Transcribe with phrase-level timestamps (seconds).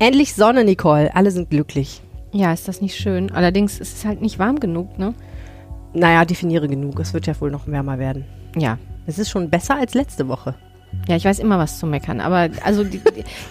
[0.00, 1.14] Endlich Sonne, Nicole.
[1.14, 2.00] Alle sind glücklich.
[2.32, 3.30] Ja, ist das nicht schön?
[3.32, 5.12] Allerdings ist es halt nicht warm genug, ne?
[5.92, 6.98] Naja, definiere genug.
[7.00, 8.24] Es wird ja wohl noch wärmer werden.
[8.56, 8.78] Ja.
[9.06, 10.54] Es ist schon besser als letzte Woche.
[11.06, 13.00] Ja, ich weiß immer was zu meckern, aber also die,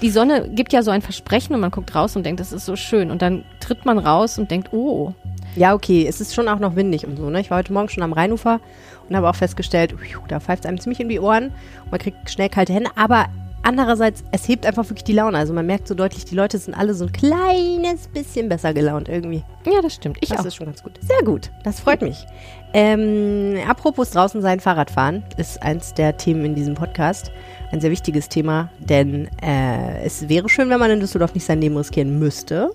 [0.02, 2.66] die Sonne gibt ja so ein Versprechen und man guckt raus und denkt, das ist
[2.66, 5.14] so schön und dann tritt man raus und denkt, oh.
[5.56, 7.42] Ja, okay, es ist schon auch noch windig und so, ne?
[7.42, 8.60] Ich war heute Morgen schon am Rheinufer
[9.08, 9.94] und habe auch festgestellt,
[10.28, 11.52] da pfeift es einem ziemlich in die Ohren
[11.84, 13.28] und man kriegt schnell kalte Hände, aber
[13.64, 15.38] andererseits, es hebt einfach wirklich die Laune.
[15.38, 19.10] Also man merkt so deutlich, die Leute sind alle so ein kleines bisschen besser gelaunt
[19.10, 19.44] irgendwie.
[19.66, 20.18] Ja, das stimmt.
[20.22, 20.46] Ich das auch.
[20.46, 20.94] ist schon ganz gut.
[21.02, 22.26] Sehr gut, das freut mich.
[22.74, 27.32] Ähm, apropos draußen sein Fahrradfahren ist eins der Themen in diesem Podcast.
[27.72, 31.62] Ein sehr wichtiges Thema, denn äh, es wäre schön, wenn man in Düsseldorf nicht sein
[31.62, 32.72] Leben riskieren müsste,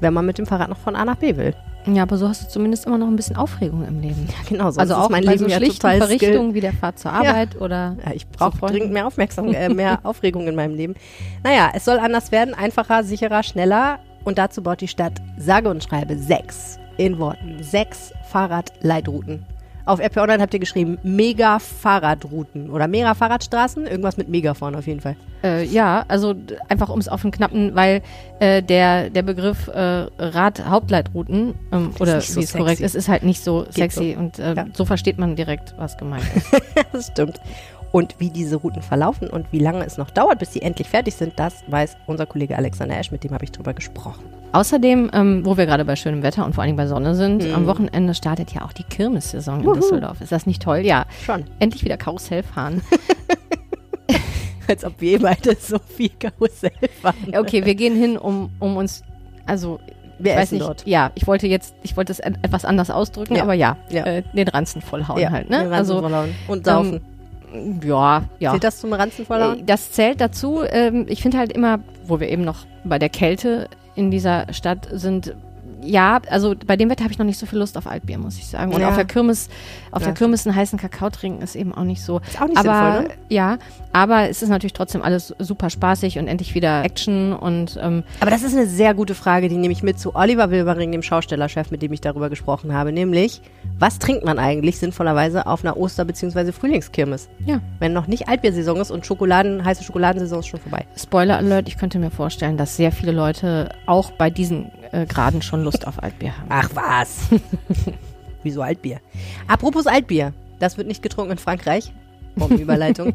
[0.00, 1.54] wenn man mit dem Fahrrad noch von A nach B will.
[1.86, 4.26] Ja, aber so hast du zumindest immer noch ein bisschen Aufregung im Leben.
[4.28, 4.64] Ja, genau.
[4.64, 6.98] sonst also ist auch mein bei Leben so ja schlichten total Verrichtungen wie der Fahrt
[6.98, 7.18] zur Ja.
[7.18, 10.94] Arbeit oder Ja, ich brauche dringend mehr Aufmerksamkeit, äh, mehr Aufregung in meinem Leben.
[11.44, 13.98] Naja, es soll anders werden, einfacher, sicherer, schneller.
[14.24, 19.46] Und dazu baut die Stadt sage und schreibe sechs, in Worten, sechs Fahrradleitrouten.
[19.86, 24.78] Auf RP Online habt ihr geschrieben, mega Fahrradrouten oder mega Fahrradstraßen, irgendwas mit mega vorne
[24.78, 25.16] auf jeden Fall.
[25.44, 26.34] Äh, ja, also
[26.68, 28.02] einfach um es auf den knappen, weil
[28.40, 33.22] äh, der, der Begriff äh, Rad-Hauptleitrouten ähm, oder so wie es korrekt ist, ist halt
[33.22, 34.66] nicht so sexy und äh, Ja.
[34.72, 36.50] so versteht man direkt, was gemeint ist.
[36.92, 37.40] das stimmt.
[37.92, 41.14] Und wie diese Routen verlaufen und wie lange es noch dauert, bis sie endlich fertig
[41.14, 44.24] sind, das weiß unser Kollege Alexander Esch, mit dem habe ich drüber gesprochen.
[44.52, 47.54] Außerdem, ähm, wo wir gerade bei schönem Wetter und vor Dingen bei Sonne sind, Mhm.
[47.54, 49.74] am Wochenende startet ja auch die Kirmessaison in Wuhu.
[49.76, 50.20] Düsseldorf.
[50.20, 50.78] Ist das nicht toll?
[50.78, 51.44] Ja, Schon.
[51.58, 52.82] endlich wieder Karussell fahren.
[54.68, 57.14] Als ob wir beide so viel Karussell fahren.
[57.38, 59.02] Okay, wir gehen hin, um, um uns,
[59.46, 59.78] also
[60.18, 60.86] Wir ich weiß essen nicht, dort.
[60.86, 63.42] ja, ich wollte jetzt, ich wollte es et- etwas anders ausdrücken, Ja.
[63.44, 64.04] aber ja, Ja.
[64.04, 65.58] Äh, den Ranzen vollhauen Ja, halt, ne?
[65.60, 66.34] den Ranzen Also vollhauen.
[66.48, 67.00] Und saufen.
[67.84, 68.50] Ja, ja.
[68.52, 69.26] Zählt das zum Ranzen
[69.58, 69.62] Äh?
[69.64, 70.62] Das zählt dazu.
[70.68, 74.88] Ähm, ich finde halt immer, wo wir eben noch bei der Kälte in dieser Stadt
[74.92, 75.34] sind,
[75.82, 78.38] ja, also bei dem Wetter habe ich noch nicht so viel Lust auf Altbier, muss
[78.38, 78.72] ich sagen.
[78.72, 78.88] Und Ja.
[78.88, 79.48] auf der Kirmes,
[79.90, 80.06] auf Ja.
[80.08, 82.20] der Kirmes einen heißen Kakao trinken ist eben auch nicht so.
[82.26, 83.14] Ist auch nicht aber sinnvoll, ne?
[83.28, 83.58] ja,
[83.92, 88.30] aber es ist natürlich trotzdem alles super spaßig und endlich wieder Action und ähm, Aber
[88.30, 91.70] das ist eine sehr gute Frage, die nehme ich mit zu Oliver Wilbering, dem Schaustellerchef,
[91.70, 92.92] mit dem ich darüber gesprochen habe.
[92.92, 93.42] Nämlich,
[93.78, 96.52] was trinkt man eigentlich sinnvollerweise auf einer Oster- bzw.
[96.52, 97.28] Frühlingskirmes?
[97.44, 100.84] ja, Wenn noch nicht Altbiersaison ist und Schokoladen, heiße Schokoladensaison ist schon vorbei.
[100.96, 105.42] Spoiler Alert, ich könnte mir vorstellen, dass sehr viele Leute auch bei diesen äh, Graden
[105.42, 106.46] schon Lust auf Altbier haben.
[106.48, 107.28] Ach was.
[108.42, 109.00] Wieso Altbier?
[109.46, 110.32] Apropos Altbier.
[110.58, 111.92] Das wird nicht getrunken in Frankreich.
[112.36, 113.12] Bombenüberleitung.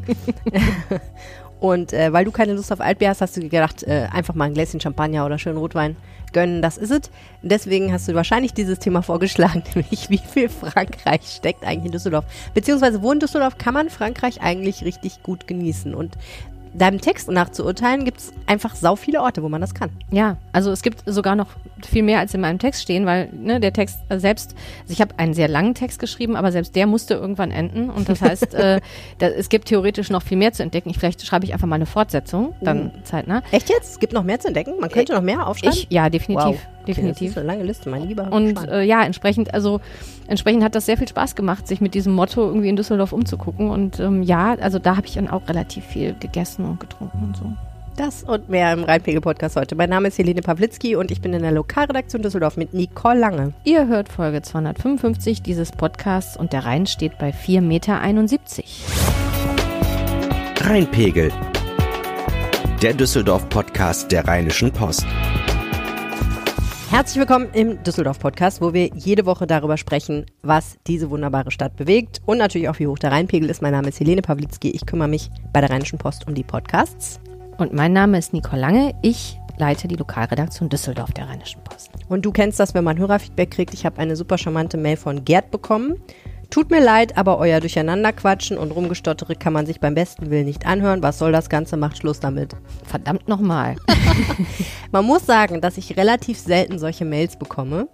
[1.60, 4.46] Und äh, weil du keine Lust auf Altbier hast, hast du gedacht, äh, einfach mal
[4.46, 5.96] ein Gläschen Champagner oder schönen Rotwein
[6.34, 7.12] gönnen, das ist es.
[7.42, 12.26] Deswegen hast du wahrscheinlich dieses Thema vorgeschlagen, nämlich wie viel Frankreich steckt eigentlich in Düsseldorf.
[12.54, 15.94] Beziehungsweise wo in Düsseldorf kann man Frankreich eigentlich richtig gut genießen.
[15.94, 16.18] Und
[16.74, 19.90] deinem Text nach zu urteilen, gibt es einfach sau viele Orte, wo man das kann.
[20.12, 21.48] Ja, also es gibt sogar noch
[21.86, 25.02] viel mehr als in meinem Text stehen, weil ne, der Text äh, selbst, also ich
[25.02, 28.54] habe einen sehr langen Text geschrieben, aber selbst der musste irgendwann enden und das heißt,
[28.54, 28.80] äh,
[29.18, 30.90] da, es gibt theoretisch noch viel mehr zu entdecken.
[30.90, 33.42] Ich, vielleicht schreibe ich einfach mal eine Fortsetzung, dann zeitnah.
[33.52, 33.92] Echt jetzt?
[33.92, 34.74] Es gibt noch mehr zu entdecken?
[34.80, 35.78] Man könnte noch mehr aufschreiben?
[35.78, 36.81] Ich, ja, definitiv, Wow.
[36.82, 37.28] Okay, definitiv.
[37.28, 38.32] Das ist eine lange Liste, mein lieber.
[38.32, 39.82] Und äh, ja, entsprechend, also
[40.28, 43.70] entsprechend hat das sehr viel Spaß gemacht, sich mit diesem Motto irgendwie in Düsseldorf umzugucken.
[43.70, 47.38] Und ähm, ja, also da habe ich dann auch relativ viel gegessen und getrunken und
[47.38, 47.46] so.
[47.98, 49.76] Das und mehr im Rheinpegel-Podcast heute.
[49.76, 53.54] Mein Name ist Helene Pawlitzki und ich bin in der Lokalredaktion Düsseldorf mit Nicole Lange.
[53.66, 58.02] Ihr hört Folge 255 dieses Podcasts und der Rhein steht bei 4,71 Meter.
[60.62, 61.32] Rheinpegel.
[62.82, 65.06] Der Düsseldorf-Podcast der Rheinischen Post.
[66.92, 72.20] Herzlich willkommen im Düsseldorf-Podcast, wo wir jede Woche darüber sprechen, was diese wunderbare Stadt bewegt
[72.26, 73.62] und natürlich auch, wie hoch der Rheinpegel ist.
[73.62, 74.72] Mein Name ist Helene Pawlitzki.
[74.72, 77.22] Ich kümmere mich bei der Rheinischen Post um die Podcasts.
[77.58, 78.94] Und mein Name ist Nicole Lange.
[79.04, 81.92] Ich leite die Lokalredaktion Düsseldorf der Rheinischen Post.
[82.10, 83.74] Und du kennst das, wenn man Hörerfeedback kriegt.
[83.74, 85.96] Ich habe eine super charmante Mail von Gerd bekommen.
[86.52, 90.66] Tut mir leid, aber euer Durcheinanderquatschen und Rumgestottere kann man sich beim besten Willen nicht
[90.66, 91.02] anhören.
[91.02, 91.78] Was soll das Ganze?
[91.78, 92.58] Macht Schluss damit.
[92.84, 93.78] Verdammt nochmal.
[94.92, 97.88] Man muss sagen, dass ich relativ selten solche Mails bekomme.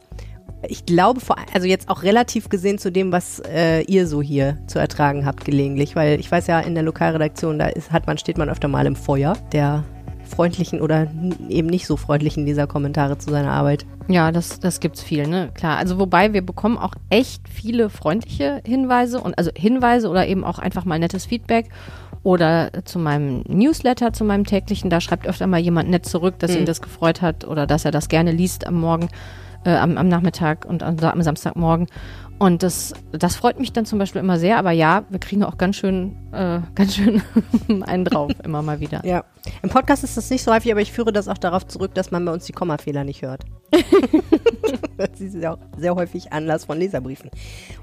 [0.67, 4.57] Ich glaube, vor, also jetzt auch relativ gesehen zu dem, was äh, ihr so hier
[4.65, 8.17] zu ertragen habt gelegentlich, weil ich weiß ja, in der Lokalredaktion, da ist, hat man,
[8.17, 9.83] steht man öfter mal im Feuer der
[10.27, 11.07] freundlichen oder
[11.49, 13.85] eben nicht so freundlichen dieser Kommentare zu seiner Arbeit.
[14.07, 15.49] Ja, das, das gibt's viel, ne?
[15.53, 15.77] Klar.
[15.77, 20.59] Also wobei wir bekommen auch echt viele freundliche Hinweise und also Hinweise oder eben auch
[20.59, 21.69] einfach mal nettes Feedback.
[22.23, 26.55] Oder zu meinem Newsletter, zu meinem täglichen, da schreibt öfter mal jemand nett zurück, dass
[26.55, 29.07] ihn das gefreut hat oder dass er das gerne liest am Morgen,
[29.63, 31.87] äh, am, am Nachmittag und am, am Samstagmorgen.
[32.39, 34.57] Und das, das freut mich dann zum Beispiel immer sehr.
[34.57, 37.21] Aber ja, wir kriegen auch ganz schön, äh, ganz schön
[37.81, 39.03] einen drauf, immer mal wieder.
[39.05, 39.23] Ja.
[39.63, 42.11] Im Podcast ist das nicht so häufig, aber ich führe das auch darauf zurück, dass
[42.11, 43.45] man bei uns die Kommafehler nicht hört.
[44.97, 47.29] das ist ja auch sehr häufig Anlass von Leserbriefen.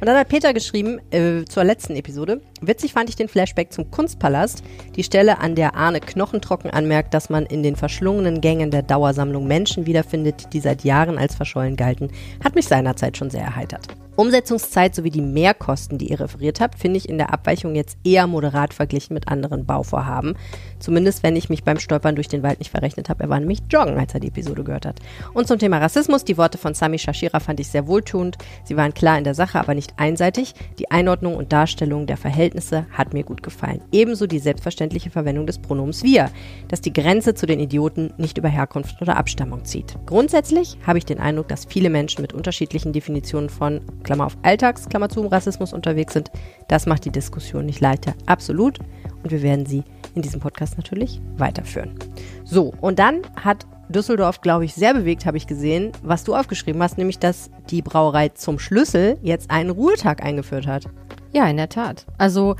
[0.01, 3.91] Und dann hat Peter geschrieben, äh, zur letzten Episode, witzig fand ich den Flashback zum
[3.91, 4.63] Kunstpalast,
[4.95, 9.47] die Stelle, an der Arne knochentrocken anmerkt, dass man in den verschlungenen Gängen der Dauersammlung
[9.47, 12.11] Menschen wiederfindet, die seit Jahren als verschollen galten,
[12.45, 13.89] hat mich seinerzeit schon sehr erheitert.
[14.17, 18.27] Umsetzungszeit sowie die Mehrkosten, die ihr referiert habt, finde ich in der Abweichung jetzt eher
[18.29, 20.37] moderat verglichen mit anderen Bauvorhaben.
[20.79, 23.25] Zumindest wenn ich mich beim Stolpern durch den Wald nicht verrechnet habe.
[23.25, 25.01] Er war nämlich joggen, als er die Episode gehört hat.
[25.33, 28.37] Und zum Thema Rassismus, die Worte von Sami Shashira fand ich sehr wohltuend.
[28.65, 30.55] Sie waren klar in der Sache, aber nicht einseitig.
[30.79, 33.81] Die Einordnung und Darstellung der Verhältnisse hat mir gut gefallen.
[33.91, 36.31] Ebenso die selbstverständliche Verwendung des Pronoms wir,
[36.69, 39.97] dass die Grenze zu den Idioten nicht über Herkunft oder Abstammung zieht.
[40.07, 44.89] Grundsätzlich habe ich den Eindruck, dass viele Menschen mit unterschiedlichen Definitionen von Klammer auf Alltags,
[44.89, 46.31] Klammer zu, Rassismus unterwegs sind.
[46.69, 48.15] Das macht die Diskussion nicht leichter.
[48.27, 48.79] Absolut.
[49.23, 49.83] Und wir werden sie
[50.15, 51.99] in diesem Podcast natürlich weiterführen.
[52.45, 56.83] So, und dann hat Düsseldorf, glaube ich, sehr bewegt, habe ich gesehen, was du aufgeschrieben
[56.83, 60.89] hast, nämlich, dass die Brauerei zum Schlüssel jetzt einen Ruhetag eingeführt hat.
[61.33, 62.07] Ja, in der Tat.
[62.17, 62.57] Also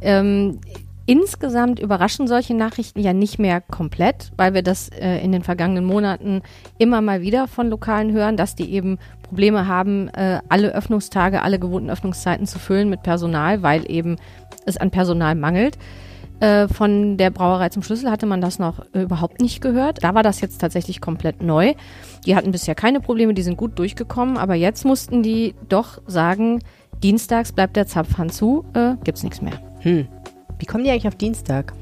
[0.00, 0.60] ähm,
[1.08, 5.86] insgesamt überraschen solche Nachrichten ja nicht mehr komplett, weil wir das äh, in den vergangenen
[5.86, 6.42] Monaten
[6.76, 11.58] immer mal wieder von Lokalen hören, dass die eben Probleme haben, äh, alle Öffnungstage, alle
[11.58, 14.16] gewohnten Öffnungszeiten zu füllen mit Personal, weil eben
[14.66, 15.78] es an Personal mangelt.
[16.40, 20.04] Äh, von der Brauerei zum Schlüssel hatte man das noch äh, überhaupt nicht gehört.
[20.04, 21.72] Da war das jetzt tatsächlich komplett neu.
[22.26, 26.60] Die hatten bisher keine Probleme, die sind gut durchgekommen, aber jetzt mussten die doch sagen,
[27.02, 29.54] dienstags bleibt der Zapfhahn zu, äh, gibt's nichts mehr.
[29.80, 30.06] Hm.
[30.58, 31.72] Wie kommen die eigentlich auf Dienstag?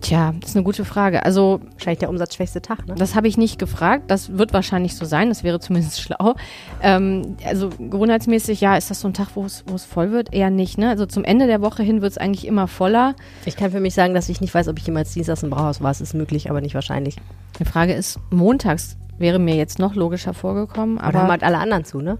[0.00, 1.26] Tja, das ist eine gute Frage.
[1.26, 2.94] Also Wahrscheinlich der umsatzschwächste Tag, ne?
[2.94, 4.04] Das habe ich nicht gefragt.
[4.10, 5.28] Das wird wahrscheinlich so sein.
[5.28, 6.36] Das wäre zumindest schlau.
[6.82, 10.32] Ähm, also gewohnheitsmäßig, ja, ist das so ein Tag, wo es voll wird?
[10.32, 10.78] Eher nicht.
[10.78, 10.88] Ne?
[10.88, 13.14] Also zum Ende der Woche hin wird es eigentlich immer voller.
[13.44, 15.82] Ich kann für mich sagen, dass ich nicht weiß, ob ich jemals dienstags im Brauhaus
[15.82, 15.90] war.
[15.90, 17.16] Es ist möglich, aber nicht wahrscheinlich.
[17.58, 20.98] Die Frage ist, montags wäre mir jetzt noch logischer vorgekommen.
[20.98, 22.16] Aber da haben Aber halt alle anderen zu, ne?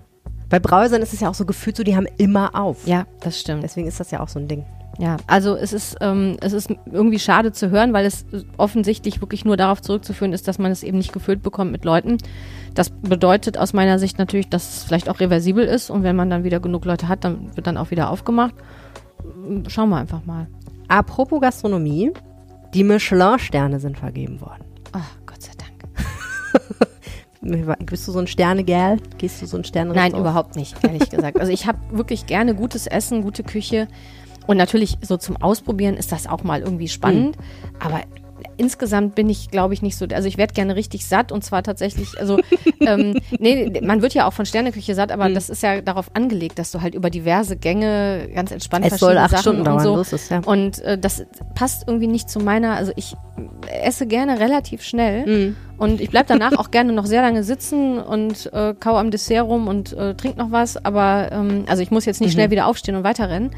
[0.50, 2.86] Bei Brauhäusern ist es ja auch so gefühlt so, die haben immer auf.
[2.86, 3.62] ja, das stimmt.
[3.62, 4.66] Deswegen ist das ja auch so ein Ding.
[5.00, 8.26] Ja, also es ist, ähm, es ist irgendwie schade zu hören, weil es
[8.58, 12.18] offensichtlich wirklich nur darauf zurückzuführen ist, dass man es eben nicht gefüllt bekommt mit Leuten.
[12.74, 16.28] Das bedeutet aus meiner Sicht natürlich, dass es vielleicht auch reversibel ist und wenn man
[16.28, 18.54] dann wieder genug Leute hat, dann wird dann auch wieder aufgemacht.
[19.68, 20.48] Schauen wir einfach mal.
[20.88, 22.12] Apropos Gastronomie,
[22.74, 24.64] die Michelin-Sterne sind vergeben worden.
[24.92, 25.70] Ach, Gott sei Dank.
[27.86, 28.98] Bist du so ein Sterne-Gal?
[29.16, 31.40] Gehst du so ein sterne Nein, überhaupt nicht, ehrlich gesagt.
[31.40, 33.88] Also ich habe wirklich gerne gutes Essen, gute Küche.
[34.46, 37.36] Und natürlich so zum Ausprobieren ist das auch mal irgendwie spannend.
[37.78, 38.00] Aber
[38.56, 40.06] insgesamt bin ich, glaube ich, nicht so.
[40.12, 42.38] Also ich werde gerne richtig satt und zwar tatsächlich, also
[42.80, 46.58] ähm, nee, man wird ja auch von Sterneküche satt, aber das ist ja darauf angelegt,
[46.58, 49.80] dass du halt über diverse Gänge ganz entspannt Es soll acht Sachen Stunden und dauern,
[49.80, 50.02] so.
[50.02, 50.40] so ist ja.
[50.44, 53.14] Und äh, das passt irgendwie nicht zu meiner, also ich
[53.82, 55.56] esse gerne relativ schnell Mhm.
[55.78, 59.44] und ich bleib danach auch gerne noch sehr lange sitzen und äh, kau am Dessert
[59.46, 62.34] rum und äh, trink noch was, aber ähm, also ich muss jetzt nicht Mhm.
[62.34, 63.50] schnell wieder aufstehen und weiterrennen,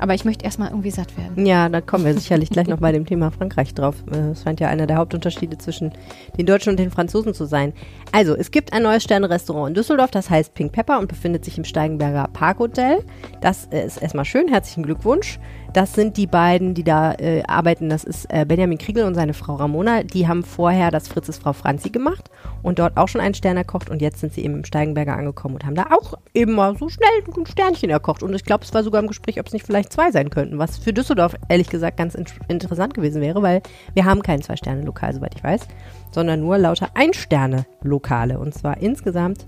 [0.00, 1.46] aber ich möchte erstmal irgendwie satt werden.
[1.46, 3.96] Ja, da kommen wir sicherlich gleich noch bei dem Thema Frankreich drauf.
[4.10, 5.92] Äh, Es scheint ja einer der Hauptunterschiede zwischen
[6.38, 7.72] den Deutschen und den Franzosen zu sein.
[8.12, 11.58] Also, es gibt ein neues Sterne-Restaurant in Düsseldorf, das heißt Pink Pepper und befindet sich
[11.58, 13.04] im Steigenberger Parkhotel.
[13.40, 15.38] Das äh, ist erstmal schön, herzlichen Glückwunsch.
[15.72, 17.88] Das sind die beiden, die da äh, arbeiten.
[17.88, 20.02] Das ist äh, Benjamin Kriegel und seine Frau Ramona.
[20.02, 22.30] Die haben vorher das Fritzes Frau Franzi gemacht
[22.62, 25.54] und dort auch schon einen Stern erkocht und jetzt sind sie eben im Steigenberger angekommen
[25.54, 28.22] und haben da auch eben mal so schnell ein Sternchen erkocht.
[28.22, 30.58] Und ich glaube, es war sogar im Gespräch, ob es nicht vielleicht zwei sein könnten,
[30.58, 33.62] was für Düsseldorf ehrlich gesagt ganz in interessant gewesen wäre, weil
[33.94, 35.68] wir haben kein Zwei-Sterne-Lokal, soweit ich weiß,
[36.10, 39.46] sondern nur lauter Ein-Sterne-Lokale und zwar insgesamt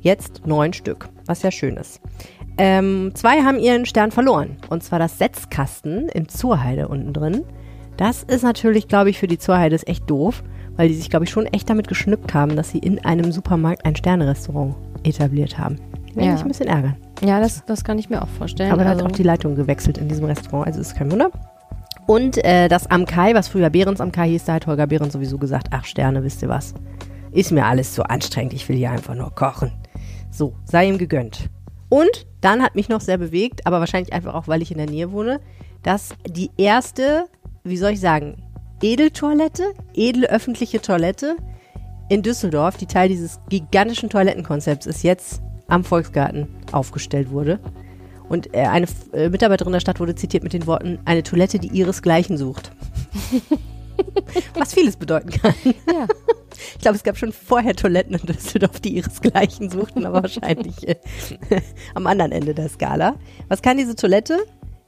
[0.00, 2.00] jetzt neun Stück, was ja schön ist.
[2.58, 4.56] Ähm, zwei haben ihren Stern verloren.
[4.68, 7.44] Und zwar das Setzkasten im Zurheide unten drin.
[7.96, 10.42] Das ist natürlich, glaube ich, für die Zurheide ist echt doof,
[10.76, 13.84] weil die sich, glaube ich, schon echt damit geschnückt haben, dass sie in einem Supermarkt
[13.84, 15.76] ein Sterne-Restaurant etabliert haben.
[16.14, 16.32] Ja.
[16.32, 16.96] sich ein bisschen ärgern.
[17.24, 18.70] Ja, das, das kann ich mir auch vorstellen.
[18.70, 21.30] Aber da hat also, auch die Leitung gewechselt in diesem Restaurant, also ist kein Wunder.
[22.06, 25.68] Und äh, das Amkai, was früher Behrens Amkai hieß, da hat Holger Behrens sowieso gesagt,
[25.70, 26.74] ach Sterne, wisst ihr was,
[27.30, 29.72] ist mir alles zu anstrengend, ich will hier einfach nur kochen.
[30.30, 31.48] So, sei ihm gegönnt.
[31.92, 34.88] Und dann hat mich noch sehr bewegt, aber wahrscheinlich einfach auch, weil ich in der
[34.88, 35.40] Nähe wohne,
[35.82, 37.26] dass die erste,
[37.64, 38.42] wie soll ich sagen,
[38.80, 41.36] Edeltoilette, edle öffentliche Toilette
[42.08, 47.60] in Düsseldorf, die Teil dieses gigantischen Toilettenkonzepts ist, jetzt am Volksgarten aufgestellt wurde.
[48.26, 51.68] Und äh, eine äh, Mitarbeiterin der Stadt wurde zitiert mit den Worten, eine Toilette, die
[51.68, 52.72] ihresgleichen sucht.
[54.54, 55.54] Was vieles bedeuten kann.
[55.64, 56.06] Ja.
[56.74, 60.96] Ich glaube, es gab schon vorher Toiletten in Düsseldorf, die ihresgleichen suchten, aber wahrscheinlich äh,
[61.94, 63.16] am anderen Ende der Skala.
[63.48, 64.38] Was kann diese Toilette?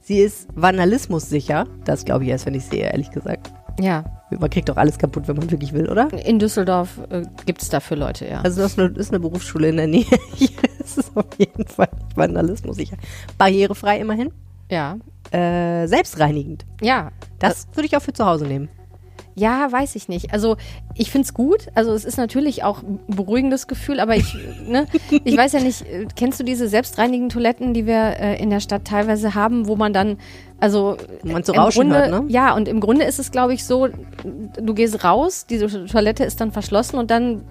[0.01, 1.65] Sie ist vandalismussicher.
[1.83, 3.51] Das glaube ich erst, wenn ich sehe, ehrlich gesagt.
[3.79, 6.07] Ja, Man kriegt doch alles kaputt, wenn man wirklich will, oder?
[6.25, 8.39] in Düsseldorf äh, gibt es dafür Leute, ja.
[8.41, 10.05] Also das ist eine, ist eine Berufsschule in der Nähe.
[10.35, 12.95] Hier ist auf jeden Fall nicht vandalismussicher.
[13.37, 14.31] Barrierefrei immerhin.
[14.69, 14.97] ja.
[15.31, 16.65] Äh, selbstreinigend.
[16.81, 18.69] Ja, Das würde ich auch für zu Hause nehmen.
[19.35, 20.31] Ja, weiß ich nicht.
[20.31, 20.55] Also
[20.93, 21.67] ich find's gut.
[21.75, 24.33] Also es ist natürlich auch ein beruhigendes Gefühl, aber ich,
[24.67, 24.87] ne,
[25.23, 28.61] ich weiß ja nicht, äh, kennst du diese selbstreinigenden Toiletten, die wir äh, in der
[28.61, 30.17] Stadt teilweise haben, wo man dann,
[30.59, 32.31] also Wo man im Rauschen Grunde, hört, ne?
[32.31, 33.89] Ja, und im Grunde ist es, glaube ich, so,
[34.23, 37.43] du gehst raus, diese Toilette ist dann verschlossen und dann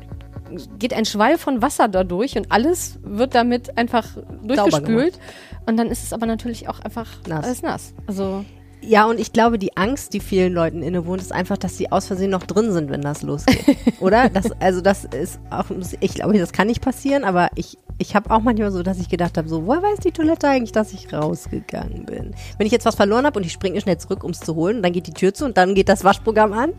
[0.78, 4.06] geht ein Schwall von Wasser da durch und alles wird damit einfach
[4.42, 5.18] durchgespült.
[5.66, 7.44] Und dann ist es aber natürlich auch einfach Nass.
[7.44, 7.94] alles nass.
[8.06, 8.44] Also
[8.86, 12.06] Ja, und ich glaube, die Angst, die vielen Leuten innewohnt, ist einfach, dass sie aus
[12.06, 13.76] Versehen noch drin sind, wenn das losgeht.
[14.00, 14.28] Oder?
[14.28, 15.66] Das, also das ist auch,
[16.00, 19.08] ich glaube, das kann nicht passieren, aber ich, ich habe auch manchmal so, dass ich
[19.08, 22.34] gedacht habe, so, woher weiß die Toilette eigentlich, dass ich rausgegangen bin?
[22.58, 24.82] Wenn ich jetzt was verloren habe und ich springe schnell zurück, um es zu holen,
[24.82, 26.72] dann geht die Tür zu und dann geht das Waschprogramm an.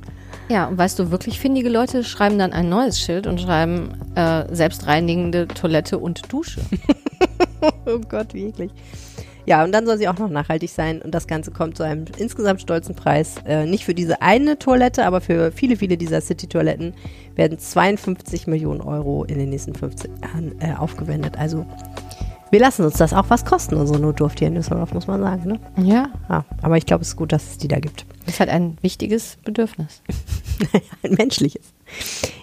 [0.49, 4.45] Ja, und weißt du, wirklich findige Leute schreiben dann ein neues Schild und schreiben äh,
[4.53, 6.61] selbstreinigende Toilette und Dusche.
[7.87, 8.69] Oh Gott, wie eklig.
[9.45, 12.05] Ja, und dann soll sie auch noch nachhaltig sein und das Ganze kommt zu einem
[12.17, 13.35] insgesamt stolzen Preis.
[13.45, 16.93] Äh, nicht für diese eine Toilette, aber für viele, viele dieser City-Toiletten
[17.35, 21.37] werden 52 Millionen Euro in den nächsten 15 Jahren äh, aufgewendet.
[21.37, 21.65] Also
[22.51, 25.47] wir lassen uns das auch was kosten, unsere Notdurft hier in Düsseldorf, muss man sagen.
[25.47, 25.59] Ne?
[25.77, 28.05] Ja, Ja, aber ich glaube, es ist gut, dass es die da gibt.
[28.25, 30.01] ist halt ein wichtiges Bedürfnis.
[31.03, 31.73] Ein menschliches.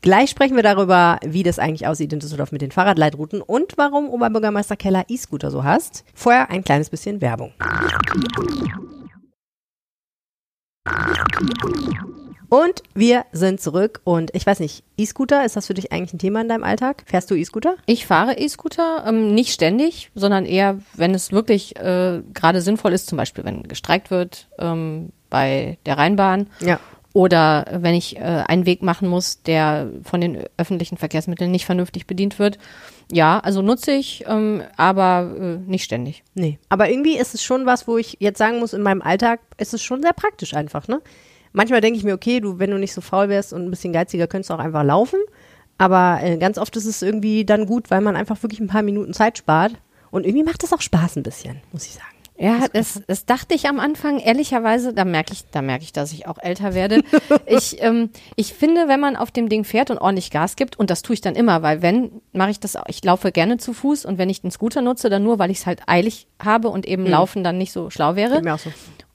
[0.02, 4.08] Gleich sprechen wir darüber, wie das eigentlich aussieht in Düsseldorf mit den Fahrradleitrouten und warum
[4.08, 6.04] Oberbürgermeister Keller E-Scooter so hasst.
[6.14, 7.52] Vorher ein kleines bisschen Werbung.
[12.48, 16.18] Und wir sind zurück und ich weiß nicht, E-Scooter, ist das für dich eigentlich ein
[16.18, 17.04] Thema in deinem Alltag?
[17.06, 17.76] Fährst du E-Scooter?
[17.86, 23.06] Ich fahre E-Scooter, ähm, nicht ständig, sondern eher, wenn es wirklich äh, gerade sinnvoll ist,
[23.06, 26.78] zum Beispiel, wenn gestreikt wird ähm, bei der Rheinbahn Ja.
[27.12, 32.06] Oder wenn ich äh, einen Weg machen muss, der von den öffentlichen Verkehrsmitteln nicht vernünftig
[32.06, 32.58] bedient wird.
[33.10, 36.24] Ja, also nutze ich, ähm, aber äh, nicht ständig.
[36.34, 36.58] Nee.
[36.70, 39.74] Aber irgendwie ist es schon was, wo ich jetzt sagen muss, in meinem Alltag ist
[39.74, 41.02] es schon sehr praktisch einfach, ne?
[41.54, 43.92] Manchmal denke ich mir, okay, du, wenn du nicht so faul wärst und ein bisschen
[43.92, 45.20] geiziger, könntest du auch einfach laufen.
[45.76, 48.82] Aber äh, ganz oft ist es irgendwie dann gut, weil man einfach wirklich ein paar
[48.82, 49.72] Minuten Zeit spart.
[50.10, 52.11] Und irgendwie macht es auch Spaß ein bisschen, muss ich sagen.
[52.42, 56.12] Ja, das, das dachte ich am Anfang, ehrlicherweise, da merke ich, da merke ich, dass
[56.12, 57.04] ich auch älter werde.
[57.46, 60.90] ich, ähm, ich finde, wenn man auf dem Ding fährt und ordentlich Gas gibt, und
[60.90, 63.72] das tue ich dann immer, weil wenn, mache ich das auch, ich laufe gerne zu
[63.72, 66.68] Fuß und wenn ich den Scooter nutze, dann nur, weil ich es halt eilig habe
[66.68, 68.34] und eben Laufen dann nicht so schlau wäre.
[68.34, 68.72] Geht mir auch so.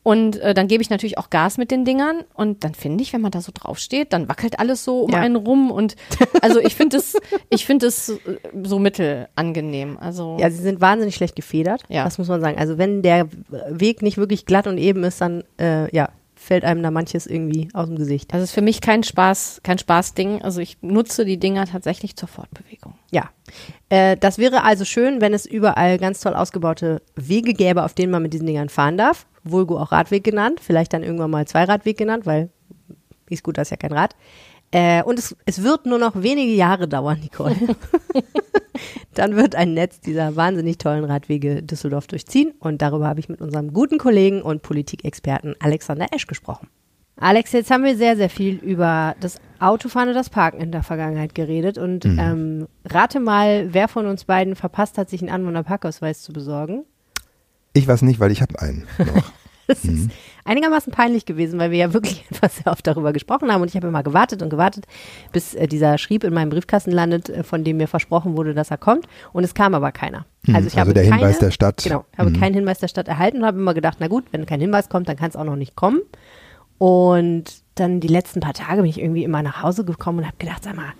[0.07, 3.11] Und äh, dann gebe ich natürlich auch Gas mit den Dingern und dann finde ich,
[3.11, 5.19] wenn man da so draufsteht, dann wackelt alles so um Ja.
[5.19, 5.97] einen rum und
[6.41, 7.17] also ich finde es,
[7.49, 8.15] ich finde es äh,
[8.63, 9.97] so mittelangenehm.
[9.99, 11.83] Also Ja, sie sind wahnsinnig schlecht gefedert.
[11.89, 12.05] Ja.
[12.05, 12.57] Das muss man sagen.
[12.57, 13.27] Also wenn der
[13.69, 17.67] Weg nicht wirklich glatt und eben ist, dann äh, ja, fällt einem da manches irgendwie
[17.73, 18.33] aus dem Gesicht.
[18.33, 20.41] Das ist für mich kein Spaß, kein Spaßding.
[20.41, 22.93] Also ich nutze die Dinger tatsächlich zur Fortbewegung.
[23.11, 23.29] Ja.
[23.89, 28.11] Äh, das wäre also schön, wenn es überall ganz toll ausgebaute Wege gäbe, auf denen
[28.13, 29.25] man mit diesen Dingern fahren darf.
[29.51, 32.49] Vulgo auch Radweg genannt, vielleicht dann irgendwann mal Zweiradweg genannt, weil
[33.29, 34.15] E-Scooter ist ja kein Rad.
[34.71, 37.55] Äh, und es, es wird nur noch wenige Jahre dauern, Nicole.
[39.13, 42.53] dann wird ein Netz dieser wahnsinnig tollen Radwege Düsseldorf durchziehen.
[42.59, 46.67] Und darüber habe ich mit unserem guten Kollegen und Politikexperten Alexander Esch gesprochen.
[47.19, 50.83] Alex, jetzt haben wir sehr, sehr viel über das Autofahren und das Parken in der
[50.83, 51.79] Vergangenheit geredet.
[51.79, 56.85] Und ähm, rate mal, wer von uns beiden verpasst hat, sich einen Anwohnerparkausweis zu besorgen.
[57.73, 59.31] Ich weiß nicht, weil ich habe einen noch.
[59.69, 60.09] Das ist
[60.45, 63.75] einigermaßen peinlich gewesen, weil wir ja wirklich etwas sehr oft darüber gesprochen haben und ich
[63.75, 64.85] habe immer gewartet und gewartet,
[65.33, 68.71] bis äh, dieser Schrieb in meinem Briefkasten landet, äh, von dem mir versprochen wurde, dass
[68.71, 70.25] er kommt und es kam aber keiner.
[70.45, 71.83] Hm, Also ich also habe der keine, Hinweis der Stadt.
[71.83, 72.39] Genau, habe Mhm.
[72.39, 75.09] keinen Hinweis der Stadt erhalten und habe immer gedacht, na gut, wenn kein Hinweis kommt,
[75.09, 75.99] dann kann es auch noch nicht kommen.
[76.77, 77.45] Und
[77.75, 80.63] dann die letzten paar Tage bin ich irgendwie immer nach Hause gekommen und habe gedacht,
[80.63, 80.93] sag mal,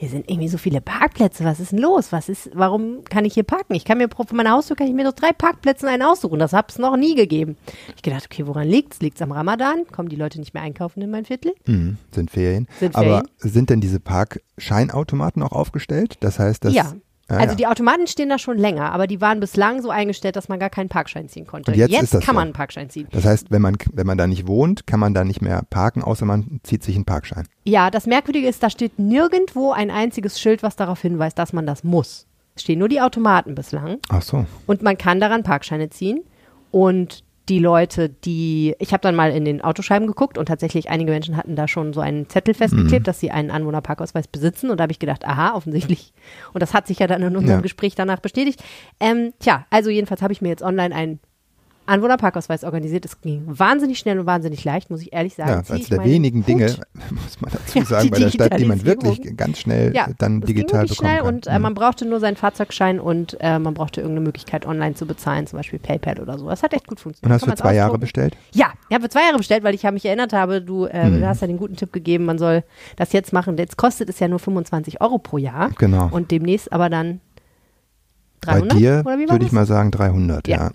[0.00, 1.44] hier sind irgendwie so viele Parkplätze.
[1.44, 2.10] Was ist denn los?
[2.10, 3.74] Was ist, warum kann ich hier parken?
[3.74, 6.38] Ich kann mir pro- von meiner Haustür kann ich mir doch drei Parkplätze einen aussuchen.
[6.38, 7.58] Das habe es noch nie gegeben.
[7.96, 9.00] Ich gedacht, okay, woran liegt's?
[9.00, 9.86] Liegt's am Ramadan?
[9.92, 11.52] Kommen die Leute nicht mehr einkaufen in mein Viertel?
[11.66, 12.66] Mhm, sind Ferien.
[12.78, 13.28] Sind Aber Ferien.
[13.40, 16.16] sind denn diese Parkscheinautomaten auch aufgestellt?
[16.20, 16.72] Das heißt, dass.
[16.72, 16.94] ja.
[17.30, 17.54] Ah, also ja.
[17.54, 20.68] die Automaten stehen da schon länger, aber die waren bislang so eingestellt, dass man gar
[20.68, 21.70] keinen Parkschein ziehen konnte.
[21.70, 22.32] Und jetzt das kann so.
[22.32, 23.06] man einen Parkschein ziehen.
[23.12, 26.02] Das heißt, wenn man, wenn man da nicht wohnt, kann man da nicht mehr parken,
[26.02, 27.46] außer man zieht sich einen Parkschein.
[27.64, 31.66] Ja, das Merkwürdige ist, da steht nirgendwo ein einziges Schild, was darauf hinweist, dass man
[31.66, 32.26] das muss.
[32.56, 34.44] Es stehen nur die Automaten bislang Ach so.
[34.66, 36.24] und man kann daran Parkscheine ziehen
[36.72, 41.10] und die Leute, die, ich habe dann mal in den Autoscheiben geguckt und tatsächlich einige
[41.10, 44.82] Menschen hatten da schon so einen Zettel festgeklebt, dass sie einen Anwohnerparkausweis besitzen und da
[44.82, 46.12] habe ich gedacht, aha, offensichtlich.
[46.54, 47.60] Und das hat sich ja dann in unserem Ja.
[47.60, 48.62] Gespräch danach bestätigt.
[49.00, 51.18] Ähm, tja, also jedenfalls habe ich mir jetzt online einen
[51.90, 53.04] Anwohnerparkausweis organisiert.
[53.04, 55.62] Es ging wahnsinnig schnell und wahnsinnig leicht, muss ich ehrlich sagen.
[55.68, 56.48] Ja, ich der wenigen Hut.
[56.48, 56.66] Dinge,
[57.10, 60.08] muss man dazu Ja, sagen, die bei der Stadt, die man wirklich ganz schnell Ja,
[60.18, 61.34] dann digital ging bekommen schnell kann.
[61.34, 65.06] und äh, man brauchte nur seinen Fahrzeugschein und äh, man brauchte irgendeine Möglichkeit online zu
[65.06, 66.48] bezahlen, zum Beispiel PayPal oder so.
[66.48, 67.26] Das hat echt gut funktioniert.
[67.26, 68.36] und hast du zwei Jahre bestellt?
[68.54, 71.08] Ja, ich habe für zwei Jahre bestellt, weil ich ja mich erinnert habe, du, äh,
[71.10, 71.20] Mhm.
[71.20, 72.62] du hast ja den guten Tipp gegeben, man soll
[72.96, 73.56] das jetzt machen.
[73.58, 76.08] Jetzt kostet es ja nur 25 Euro pro Jahr Genau.
[76.10, 77.20] und demnächst aber dann
[78.46, 80.56] Bei 300 dir oder wie war würde ich mal sagen 300, Ja.
[80.56, 80.70] ja.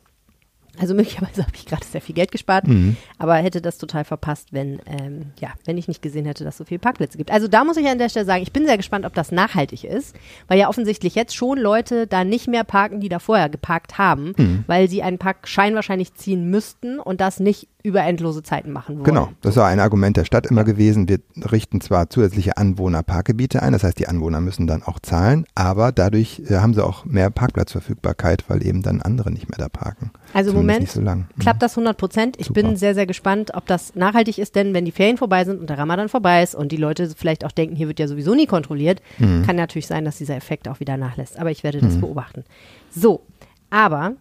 [0.79, 2.97] Also möglicherweise habe ich gerade sehr viel Geld gespart, Mhm.
[3.17, 6.57] aber hätte das total verpasst, wenn, ähm, ja, wenn ich nicht gesehen hätte, dass es
[6.59, 7.31] so viele Parkplätze gibt.
[7.31, 9.83] Also da muss ich an der Stelle sagen, ich bin sehr gespannt, ob das nachhaltig
[9.83, 10.15] ist,
[10.47, 14.33] weil ja offensichtlich jetzt schon Leute da nicht mehr parken, die da vorher geparkt haben,
[14.37, 14.63] Mhm.
[14.67, 19.05] weil sie einen Parkschein wahrscheinlich ziehen müssten und das nicht über endlose Zeiten machen wollen.
[19.05, 21.07] Genau, das war ein Argument der Stadt immer gewesen.
[21.07, 21.19] Wir
[21.51, 26.41] richten zwar zusätzliche Anwohnerparkgebiete ein, das heißt, die Anwohner müssen dann auch zahlen, aber dadurch
[26.49, 30.11] äh, haben sie auch mehr Parkplatzverfügbarkeit, weil eben dann andere nicht mehr da parken.
[30.33, 31.27] Also im Moment so lang.
[31.35, 31.41] Mhm.
[31.41, 32.37] klappt das 100 Prozent.
[32.39, 32.63] Ich Super.
[32.63, 35.69] bin sehr, sehr gespannt, ob das nachhaltig ist, denn wenn die Ferien vorbei sind und
[35.69, 38.47] der Ramadan vorbei ist und die Leute vielleicht auch denken, hier wird ja sowieso nie
[38.47, 39.43] kontrolliert, Mhm.
[39.45, 41.37] kann natürlich sein, dass dieser Effekt auch wieder nachlässt.
[41.39, 42.43] Aber ich werde das beobachten.
[42.89, 43.21] So,
[43.69, 44.13] aber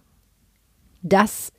[1.03, 1.53] das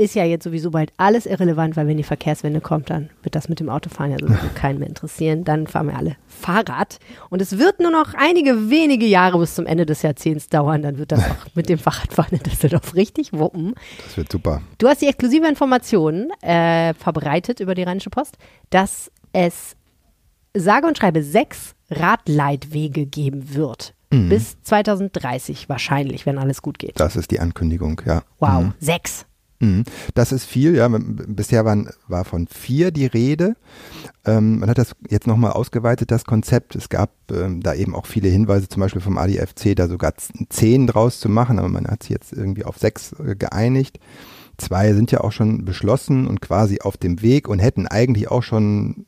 [0.00, 3.48] ist ja jetzt sowieso bald alles irrelevant, weil wenn die Verkehrswende kommt, dann wird das
[3.48, 5.44] mit dem Autofahren ja sowieso keinen mehr interessieren.
[5.44, 6.98] Dann fahren wir alle Fahrrad.
[7.28, 10.82] Und es wird nur noch einige wenige Jahre bis zum Ende des Jahrzehnts dauern.
[10.82, 13.74] Dann wird das auch mit dem Fahrradfahren in Düsseldorf richtig wuppen.
[14.06, 14.62] Das wird super.
[14.78, 18.38] Du hast die exklusive Information äh, verbreitet über die Rheinische Post,
[18.70, 19.76] dass es
[20.54, 23.94] sage und schreibe sechs Radleitwege geben wird.
[24.12, 26.98] Bis 2030 wahrscheinlich, wenn alles gut geht.
[26.98, 28.22] Das ist die Ankündigung, ja.
[28.40, 28.74] Wow, Mhm.
[28.80, 29.24] sechs.
[29.60, 29.84] Mhm.
[30.14, 30.88] Das ist viel, ja.
[30.88, 33.56] Bisher waren, war von vier die Rede.
[34.24, 36.74] Ähm, man hat das jetzt nochmal ausgeweitet, das Konzept.
[36.74, 40.14] Es gab ähm, da eben auch viele Hinweise, zum Beispiel vom ADFC, da sogar
[40.48, 44.00] zehn draus zu machen, aber man hat sich jetzt irgendwie auf sechs äh, geeinigt.
[44.56, 48.42] Zwei sind ja auch schon beschlossen und quasi auf dem Weg und hätten eigentlich auch
[48.42, 49.06] schon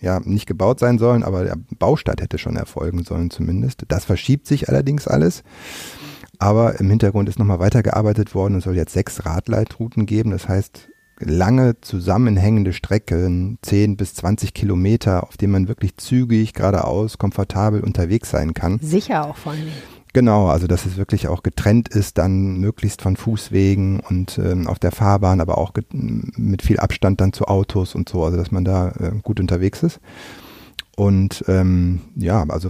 [0.00, 3.82] ja, nicht gebaut sein sollen, aber der Baustart hätte schon erfolgen sollen zumindest.
[3.88, 5.42] Das verschiebt sich allerdings alles.
[6.38, 8.58] Aber im Hintergrund ist nochmal weitergearbeitet worden.
[8.58, 10.30] Es soll jetzt sechs Radleitrouten geben.
[10.30, 17.18] Das heißt, lange zusammenhängende Strecken, 10 bis 20 Kilometer, auf denen man wirklich zügig, geradeaus,
[17.18, 18.78] komfortabel unterwegs sein kann.
[18.82, 19.68] Sicher auch vor allem.
[20.12, 24.78] Genau, also dass es wirklich auch getrennt ist, dann möglichst von Fußwegen und ähm, auf
[24.78, 28.64] der Fahrbahn, aber auch mit viel Abstand dann zu Autos und so, also dass man
[28.64, 30.00] da äh, gut unterwegs ist.
[30.96, 32.68] Und ähm, ja, also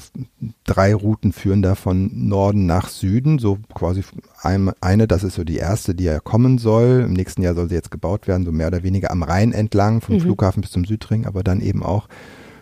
[0.65, 4.03] drei Routen führen da von Norden nach Süden, so quasi
[4.43, 7.05] ein, eine, das ist so die erste, die ja kommen soll.
[7.07, 10.01] Im nächsten Jahr soll sie jetzt gebaut werden, so mehr oder weniger am Rhein entlang,
[10.01, 10.21] vom Mhm.
[10.23, 12.09] Flughafen bis zum Südring, aber dann eben auch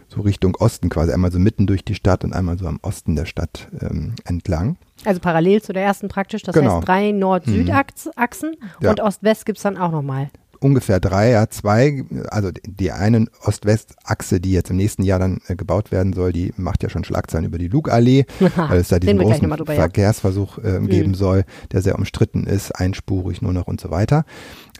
[0.08, 3.16] so Richtung Osten quasi, einmal so mitten durch die Stadt und einmal so am Osten
[3.16, 4.76] der Stadt ähm, entlang.
[5.06, 6.42] Also parallel zu der ersten praktisch.
[6.42, 6.76] Das Genau.
[6.76, 8.90] heißt drei Nord-Süd-Achsen Ja.
[8.90, 10.28] und Ost-West gibt es dann auch nochmal.
[10.60, 15.56] Ungefähr drei, ja, zwei, also die eine Ost-West-Achse, die jetzt im nächsten Jahr dann äh,
[15.56, 18.24] gebaut werden soll, die macht ja schon Schlagzeilen über die Lugallee,
[18.56, 19.74] weil es da diesen großen drüber.
[19.74, 21.14] Verkehrsversuch äh, geben Mhm.
[21.14, 24.24] soll, der sehr umstritten ist, einspurig nur noch und so weiter.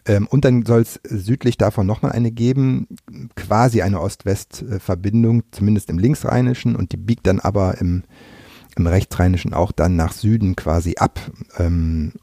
[0.07, 2.87] Ähm, und dann soll es südlich davon nochmal eine geben,
[3.35, 8.03] quasi eine Ost-West-Verbindung, zumindest im Linksrheinischen, und die biegt dann aber im,
[8.75, 11.19] im Rechtsrheinischen auch dann nach Süden quasi ab.
[11.57, 12.13] Ähm,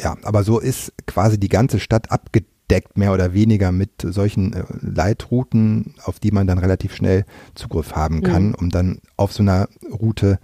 [0.00, 2.51] ja, aber so ist quasi die ganze Stadt abgedeckt,
[2.94, 8.22] mehr oder weniger mit solchen äh, Leitrouten, auf die man dann relativ schnell Zugriff haben
[8.22, 8.54] kann, Mhm.
[8.54, 10.38] um dann auf so einer Route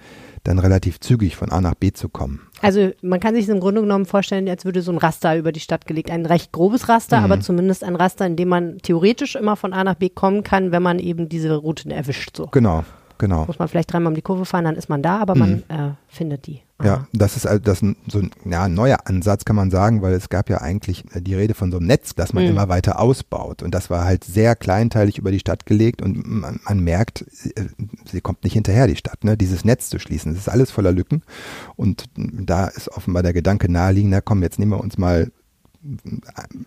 [0.45, 2.41] dann relativ zügig von A nach B zu kommen.
[2.62, 5.53] Also man kann sich es im Grunde genommen vorstellen, als würde so ein Raster über
[5.53, 6.11] die Stadt gelegt.
[6.11, 7.25] Ein recht grobes Raster, Mhm.
[7.25, 10.71] aber zumindest ein Raster, in dem man theoretisch immer von A nach B kommen kann,
[10.73, 12.37] wenn man eben diese Routen erwischt.
[12.37, 12.47] So.
[12.47, 12.85] Genau,
[13.19, 13.45] genau.
[13.47, 15.91] Muss man vielleicht dreimal um die Kurve fahren, dann ist man da, aber man äh,
[16.09, 16.61] findet die.
[16.83, 17.09] Ja, Aha.
[17.13, 20.13] das ist also das ein- so ein ja, ein neuer Ansatz, kann man sagen, weil
[20.13, 22.51] es gab ja eigentlich äh, die Rede von so einem Netz, das man Mhm.
[22.51, 23.63] immer weiter ausbaut.
[23.65, 27.23] Und das war halt sehr kleinteilig über die Stadt gelegt und man, man merkt,
[27.57, 27.65] äh,
[28.11, 30.31] sie kommt nicht hinterher, die Stadt, ne, dieses Netz zu schließen.
[30.33, 31.23] Es ist alles voller Lücken.
[31.75, 35.33] Und da ist offenbar der Gedanke naheliegend, na komm, jetzt nehmen wir uns mal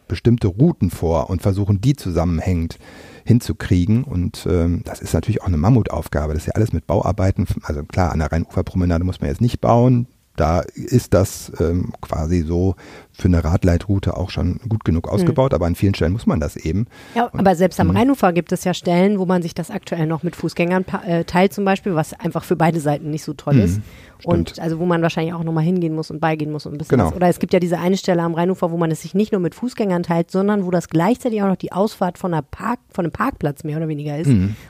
[0.07, 2.77] bestimmte Routen vor und versuchen die zusammenhängend
[3.23, 4.03] hinzukriegen.
[4.03, 6.33] Und ähm, das ist natürlich auch eine Mammutaufgabe.
[6.33, 7.47] Das ist ja alles mit Bauarbeiten.
[7.63, 10.07] Also klar, an der Rheinuferpromenade muss man jetzt nicht bauen.
[10.35, 12.75] Da ist das ähm, quasi so
[13.13, 16.55] für eine Radleitroute auch schon gut genug ausgebaut, aber an vielen Stellen muss man das
[16.55, 16.87] eben.
[17.15, 20.23] Ja, aber selbst am Rheinufer gibt es ja Stellen, wo man sich das aktuell noch
[20.23, 23.81] mit Fußgängern äh, teilt zum Beispiel, was einfach für beide Seiten nicht so toll ist.
[24.23, 26.97] Und also wo man wahrscheinlich auch nochmal hingehen muss und beigehen muss und ein bisschen
[26.97, 27.09] Genau.
[27.09, 27.15] was.
[27.15, 29.41] Oder es gibt ja diese eine Stelle am Rheinufer, wo man es sich nicht nur
[29.41, 33.05] mit Fußgängern teilt, sondern wo das gleichzeitig auch noch die Ausfahrt von, einer Park, von
[33.05, 34.29] einem Parkplatz mehr oder weniger ist.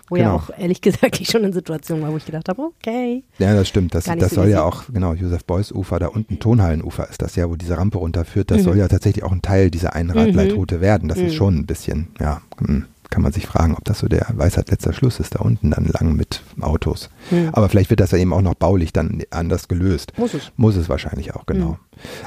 [0.10, 0.36] wo ja genau.
[0.36, 3.24] auch ehrlich gesagt ich schon in Situationen war, wo ich gedacht habe, okay.
[3.40, 3.94] Ja, das stimmt.
[3.94, 4.68] Das, das so soll ja easy.
[4.68, 8.41] auch, genau, Josef Beuys Ufer, da unten Tonhallenufer ist das ja, wo diese Rampe runterführt.
[8.50, 8.56] Mhm.
[8.56, 11.10] Das soll ja tatsächlich auch ein Teil dieser einen Radleitroute werden.
[11.10, 14.26] Das ist schon ein bisschen, ja, hm, kann man sich fragen, ob das so der
[14.34, 17.10] Weisheit letzter Schluss ist, da unten dann lang mit Autos.
[17.52, 20.14] Aber vielleicht wird das ja eben auch noch baulich dann anders gelöst.
[20.18, 20.52] Muss es.
[20.56, 21.78] Muss es wahrscheinlich auch, genau.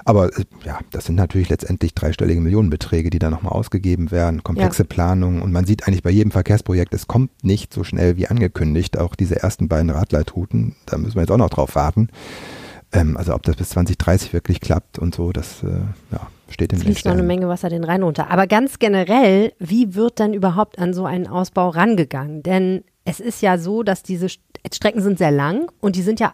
[0.05, 4.85] Aber äh, ja, das sind natürlich letztendlich dreistellige Millionenbeträge, die da nochmal ausgegeben werden, komplexe
[4.85, 8.99] Planungen und man sieht eigentlich bei jedem Verkehrsprojekt, es kommt nicht so schnell wie angekündigt.
[8.99, 12.11] Auch diese ersten beiden Radleitrouten, da müssen wir jetzt auch noch drauf warten.
[12.95, 15.67] Ähm, also ob das bis 2030 wirklich klappt und so, das äh,
[16.13, 17.23] ja, steht in den fließt noch eine.
[17.23, 18.31] Menge Wasser den Rhein runter.
[18.31, 22.43] Aber ganz generell, wie wird dann überhaupt an so einen Ausbau rangegangen?
[22.43, 24.39] Denn es ist ja so, dass diese St-
[24.73, 26.33] Strecken sind sehr lang und die sind ja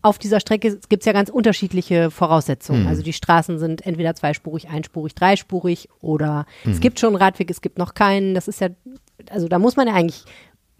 [0.00, 2.86] auf dieser Strecke gibt es ja ganz unterschiedliche Voraussetzungen.
[2.86, 7.60] Also die Straßen sind entweder zweispurig, einspurig, dreispurig oder es gibt schon einen Radweg, es
[7.60, 8.32] gibt noch keinen.
[8.34, 8.68] Das ist ja,
[9.28, 10.24] also da muss man ja eigentlich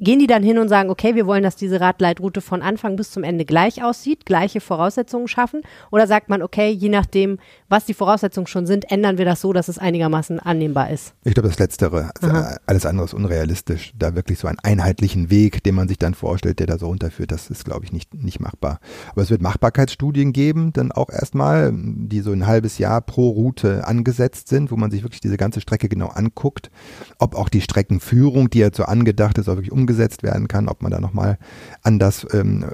[0.00, 3.11] Gehen die dann hin und sagen, okay, wir wollen, dass diese Radleitroute von Anfang bis
[3.11, 5.62] zum Ende gleich aussieht, gleiche Voraussetzungen schaffen?
[5.90, 9.52] Oder sagt man, okay, je nachdem, was die Voraussetzungen schon sind, ändern wir das so,
[9.52, 11.14] dass es einigermaßen annehmbar ist?
[11.24, 12.12] Ich glaube, das Letztere.
[12.14, 12.58] Also, Aha.
[12.66, 13.92] alles andere ist unrealistisch.
[13.98, 17.32] Da wirklich so einen einheitlichen Weg, den man sich dann vorstellt, der da so runterführt,
[17.32, 18.78] das ist, glaube ich, nicht, nicht machbar.
[19.11, 23.84] Aber es wird Machbarkeitsstudien geben, dann auch erstmal, die so ein halbes Jahr pro Route
[23.84, 26.70] angesetzt sind, wo man sich wirklich diese ganze Strecke genau anguckt.
[27.18, 29.88] Ob auch die Streckenführung, die jetzt so angedacht ist, auch wirklich umgesetzt
[30.22, 31.38] werden kann, ob man da nochmal
[31.83, 32.66] anders ähm,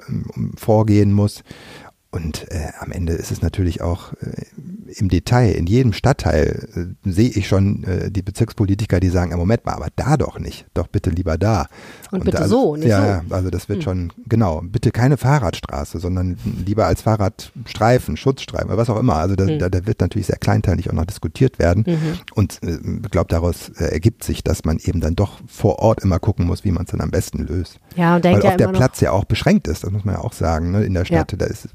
[0.55, 1.43] vorgehen muss.
[2.15, 4.45] Und äh, am Ende ist es natürlich auch äh,
[4.95, 9.37] im Detail, in jedem Stadtteil äh, sehe ich schon äh, die Bezirkspolitiker, die sagen, ja,
[9.37, 11.67] Moment mal, aber da doch nicht, doch bitte lieber da.
[12.21, 13.21] Und bitte also, so, nicht ja, so.
[13.21, 13.29] Hm.
[13.29, 18.77] Ja, also das wird schon, genau, bitte keine Fahrradstraße, sondern lieber als Fahrradstreifen, Schutzstreifen, oder
[18.77, 19.15] was auch immer.
[19.15, 19.59] Also da, Hm.
[19.59, 21.83] da, da wird natürlich sehr kleinteilig auch noch diskutiert werden.
[21.87, 22.19] Mhm.
[22.33, 26.01] Und äh, ich glaube, daraus äh, ergibt sich, dass man eben dann doch vor Ort
[26.03, 27.79] immer gucken muss, wie man es dann am besten löst.
[27.95, 30.15] Ja, und Weil ja der immer noch, Platz ja auch beschränkt ist, das muss man
[30.15, 31.33] ja auch sagen, ne, in der Stadt.
[31.37, 31.69] Da ist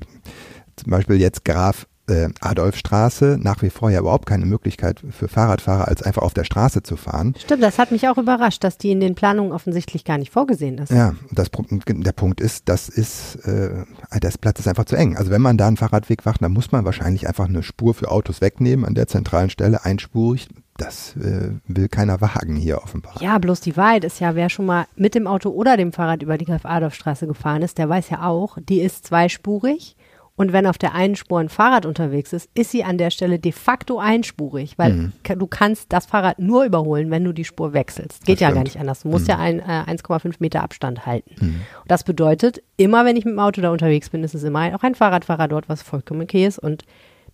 [0.77, 2.00] zum Beispiel jetzt Graf äh,
[2.41, 6.83] Adolfstraße nach wie vor ja überhaupt keine Möglichkeit für Fahrradfahrer, als einfach auf der Straße
[6.83, 7.35] zu fahren.
[7.39, 10.79] stimmt, das hat mich auch überrascht, dass die in den Planungen offensichtlich gar nicht vorgesehen
[10.79, 10.91] ist.
[10.91, 13.85] Ja, das, der Punkt ist, das ist, äh,
[14.21, 15.17] das Platz ist einfach zu eng.
[15.17, 18.11] Also wenn man da einen Fahrradweg macht, dann muss man wahrscheinlich einfach eine Spur für
[18.11, 20.49] Autos wegnehmen an der zentralen Stelle, einspurig.
[20.77, 23.21] Das äh, will keiner wagen hier offenbar.
[23.21, 26.23] Ja, bloß die Wahrheit ist ja, wer schon mal mit dem Auto oder dem Fahrrad
[26.23, 29.97] über die Graf-Adolf-Straße gefahren ist, der weiß ja auch, die ist zweispurig.
[30.41, 33.39] Und wenn auf der einen Spur ein Fahrrad unterwegs ist, ist sie an der Stelle
[33.39, 35.13] de facto einspurig, weil Mhm.
[35.39, 38.25] du kannst das Fahrrad nur überholen, wenn du die Spur wechselst.
[38.25, 38.65] Geht Das ja gar stimmt.
[38.65, 39.03] nicht anders.
[39.03, 41.35] Du musst ja ein, äh, 1,5 Meter Abstand halten.
[41.39, 41.47] Mhm.
[41.83, 44.75] Und das bedeutet, immer wenn ich mit dem Auto da unterwegs bin, ist es immer
[44.75, 46.59] auch ein Fahrradfahrer dort, was vollkommen okay ist.
[46.59, 46.85] Und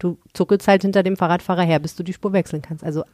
[0.01, 2.83] du zuckelst halt hinter dem Fahrradfahrer her, bis du die Spur wechseln kannst.
[2.83, 3.05] Also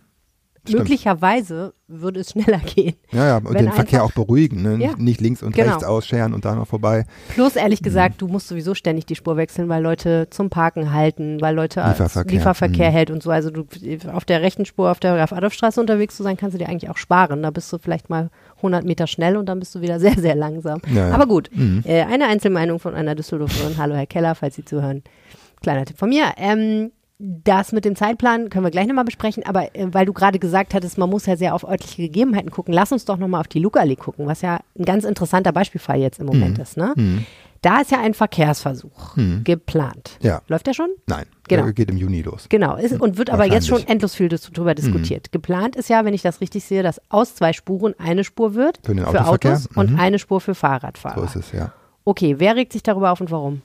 [0.65, 0.81] Stimmt.
[0.85, 2.95] möglicherweise würde es schneller gehen.
[3.11, 4.77] Ja, ja, und den Verkehr auch beruhigen, ne?
[4.83, 4.91] Ja.
[4.97, 5.71] nicht, links und Genau.
[5.71, 7.05] rechts ausscheren und da noch vorbei.
[7.35, 7.85] Plus, ehrlich Mhm.
[7.85, 11.81] gesagt, du musst sowieso ständig die Spur wechseln, weil Leute zum Parken halten, weil Leute
[11.87, 12.33] Lieferverkehr.
[12.33, 12.95] Lieferverkehr Mhm.
[12.95, 13.31] hält und so.
[13.31, 13.65] Also du
[14.13, 16.97] auf der rechten Spur auf der Graf-Adolf-Straße unterwegs zu sein, kannst du dir eigentlich auch
[16.97, 17.43] sparen.
[17.43, 18.31] Da bist du vielleicht mal
[18.63, 20.81] 100 Meter schnell und dann bist du wieder sehr, sehr langsam.
[20.95, 21.15] Ja, ja.
[21.15, 21.83] Aber gut, Mhm.
[21.85, 23.79] äh, eine Einzelmeinung von einer Düsseldorferin.
[23.79, 25.03] Hallo Herr Keller, falls Sie zuhören.
[25.61, 26.25] Kleiner Tipp von mir.
[26.37, 26.93] Ähm,
[27.25, 30.75] das mit dem Zeitplan können wir gleich nochmal besprechen, aber äh, weil du gerade gesagt
[30.75, 33.61] hattest, man muss ja sehr auf örtliche Gegebenheiten gucken, lass uns doch nochmal auf die
[33.61, 36.77] Lugallee gucken, was ja ein ganz interessanter Beispielfall jetzt im Moment ist.
[36.77, 36.95] Ne?
[37.61, 40.19] Da ist ja ein Verkehrsversuch geplant.
[40.21, 40.43] Ja.
[40.49, 40.89] Läuft der schon?
[41.07, 41.63] Nein, Genau.
[41.63, 42.47] der geht im Juni los.
[42.49, 45.31] Genau, ist, und wird aber jetzt schon endlos viel dis- drüber diskutiert.
[45.31, 48.81] Geplant ist ja, wenn ich das richtig sehe, dass aus zwei Spuren eine Spur wird
[48.83, 49.53] Für den Autoverkehr.
[49.53, 50.01] Autos und Mhm.
[50.01, 51.21] eine Spur für Fahrradfahrer.
[51.21, 51.73] So ist es, ja.
[52.05, 53.63] Okay, wer regt sich darüber auf und warum?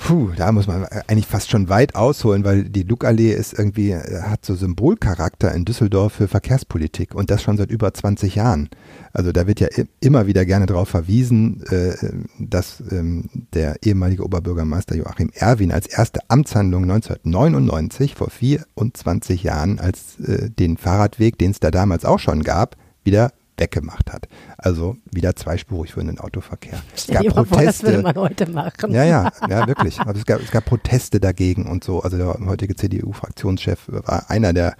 [0.00, 4.22] Puh, da muss man eigentlich fast schon weit ausholen, weil die Lugallee ist irgendwie, äh,
[4.22, 8.70] hat so Symbolcharakter in Düsseldorf für Verkehrspolitik und das schon seit über 20 Jahren.
[9.12, 9.66] Also da wird ja
[10.00, 11.94] immer wieder gerne darauf verwiesen, äh,
[12.38, 20.20] dass ähm, der ehemalige Oberbürgermeister Joachim Erwin als erste Amtshandlung 1999, vor 24 Jahren, als
[20.20, 24.28] äh, den Fahrradweg, den es da damals auch schon gab, wieder weggemacht hat.
[24.56, 26.80] Also wieder zweispurig für den Autoverkehr.
[26.94, 28.92] Es dir mal vor, das würde man heute machen.
[28.92, 29.98] ja, ja, ja, wirklich.
[30.00, 32.00] Also es gab, es gab Proteste dagegen und so.
[32.00, 34.76] Also der heutige CDU-Fraktionschef war einer der,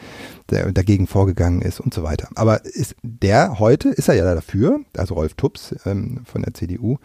[0.50, 2.28] der dagegen vorgegangen ist und so weiter.
[2.34, 6.98] Aber ist der heute ist er ja dafür, also Rolf Tubbs ähm, von der CDU,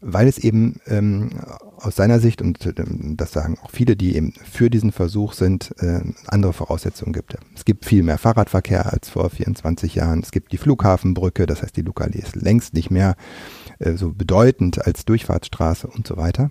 [0.00, 1.30] weil es eben ähm,
[1.76, 5.74] aus seiner Sicht, und ähm, das sagen auch viele, die eben für diesen Versuch sind,
[5.78, 7.36] äh, andere Voraussetzungen gibt.
[7.54, 10.20] Es gibt viel mehr Fahrradverkehr als vor 24 Jahren.
[10.20, 13.16] Es gibt die Flughafenbrücke, das heißt, die Lukali ist längst nicht mehr
[13.78, 16.50] äh, so bedeutend als Durchfahrtsstraße und so weiter.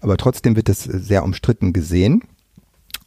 [0.00, 2.22] Aber trotzdem wird es sehr umstritten gesehen.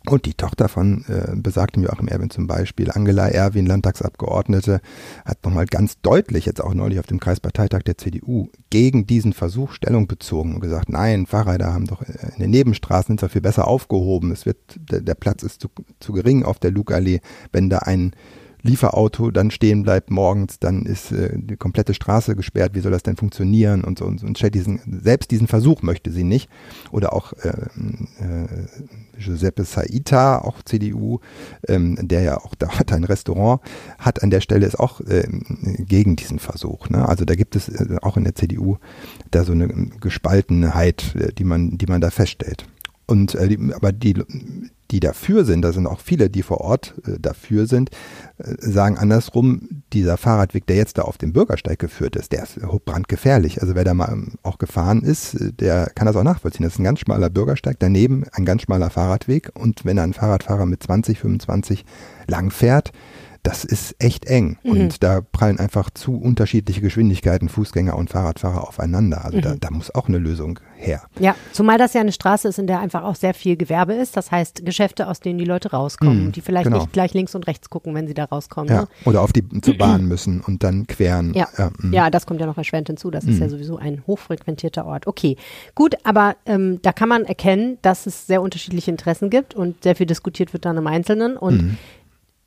[0.10, 4.82] Und die Tochter von äh, besagtem Joachim Erwin zum Beispiel, Angela Erwin, Landtagsabgeordnete,
[5.24, 9.72] hat nochmal ganz deutlich, jetzt auch neulich auf dem Kreisparteitag der CDU, gegen diesen Versuch
[9.72, 13.42] Stellung bezogen und gesagt, nein, Fahrräder haben doch äh, in den Nebenstraßen sind zwar viel
[13.42, 14.32] besser aufgehoben.
[14.32, 15.68] Es wird, der, der Platz ist zu,
[16.00, 18.14] zu gering auf der Lugallee, wenn da ein
[18.62, 23.04] Lieferauto dann stehen bleibt morgens, dann ist äh, die komplette Straße gesperrt, wie soll das
[23.04, 26.50] denn funktionieren und so und, und stellt diesen, selbst diesen Versuch möchte sie nicht.
[26.92, 28.48] Oder auch äh, äh,
[29.18, 31.20] Giuseppe Saita, auch CDU,
[31.68, 33.62] ähm, der ja auch da hat ein Restaurant,
[33.98, 35.28] hat an der Stelle ist auch äh,
[35.80, 36.90] gegen diesen Versuch.
[36.90, 37.08] Ne?
[37.08, 38.78] Also da gibt es äh, auch in der CDU
[39.32, 42.66] da so eine Gespaltenheit, äh, die man, die man da feststellt.
[43.06, 44.16] Und äh, aber die
[44.92, 47.92] die dafür sind, da sind auch viele, die vor Ort äh, dafür sind,
[48.38, 52.60] äh, sagen andersrum, dieser Fahrradweg, der jetzt da auf dem Bürgersteig geführt ist, der ist
[52.86, 53.62] brandgefährlich.
[53.62, 56.64] Also wer da mal ähm, auch gefahren ist, äh, der kann das auch nachvollziehen.
[56.64, 60.66] Das ist ein ganz schmaler Bürgersteig, daneben ein ganz schmaler Fahrradweg und wenn ein Fahrradfahrer
[60.66, 61.86] mit 20, 25
[62.28, 62.92] lang fährt,
[63.50, 64.58] das ist echt eng.
[64.62, 64.72] Mhm.
[64.72, 69.26] Und da prallen einfach zu unterschiedliche Geschwindigkeiten Fußgänger und Fahrradfahrer aufeinander.
[69.26, 69.42] Also mhm.
[69.42, 71.02] da, da, muss auch eine Lösung her.
[71.18, 74.16] Ja, zumal das ja eine Straße ist, in der einfach auch sehr viel Gewerbe ist.
[74.16, 76.78] Das heißt, Geschäfte, aus denen die Leute rauskommen, mhm, die vielleicht genau.
[76.78, 78.72] nicht gleich links und rechts gucken, wenn sie da rauskommen.
[78.72, 78.82] Ja.
[78.82, 78.88] Ne?
[79.06, 81.34] Oder auf die zur Bahn müssen und dann queren.
[81.34, 81.48] Ja,
[81.80, 81.92] mhm.
[81.92, 83.10] ja das kommt ja noch erschwerend hinzu.
[83.10, 83.52] Das ist ja mhm.
[83.52, 85.08] sowieso ein hochfrequentierter Ort.
[85.08, 85.38] Okay,
[85.74, 89.96] gut, aber ähm, da kann man erkennen, dass es sehr unterschiedliche Interessen gibt und sehr
[89.96, 91.36] viel diskutiert wird dann im Einzelnen.
[91.36, 91.78] Und mhm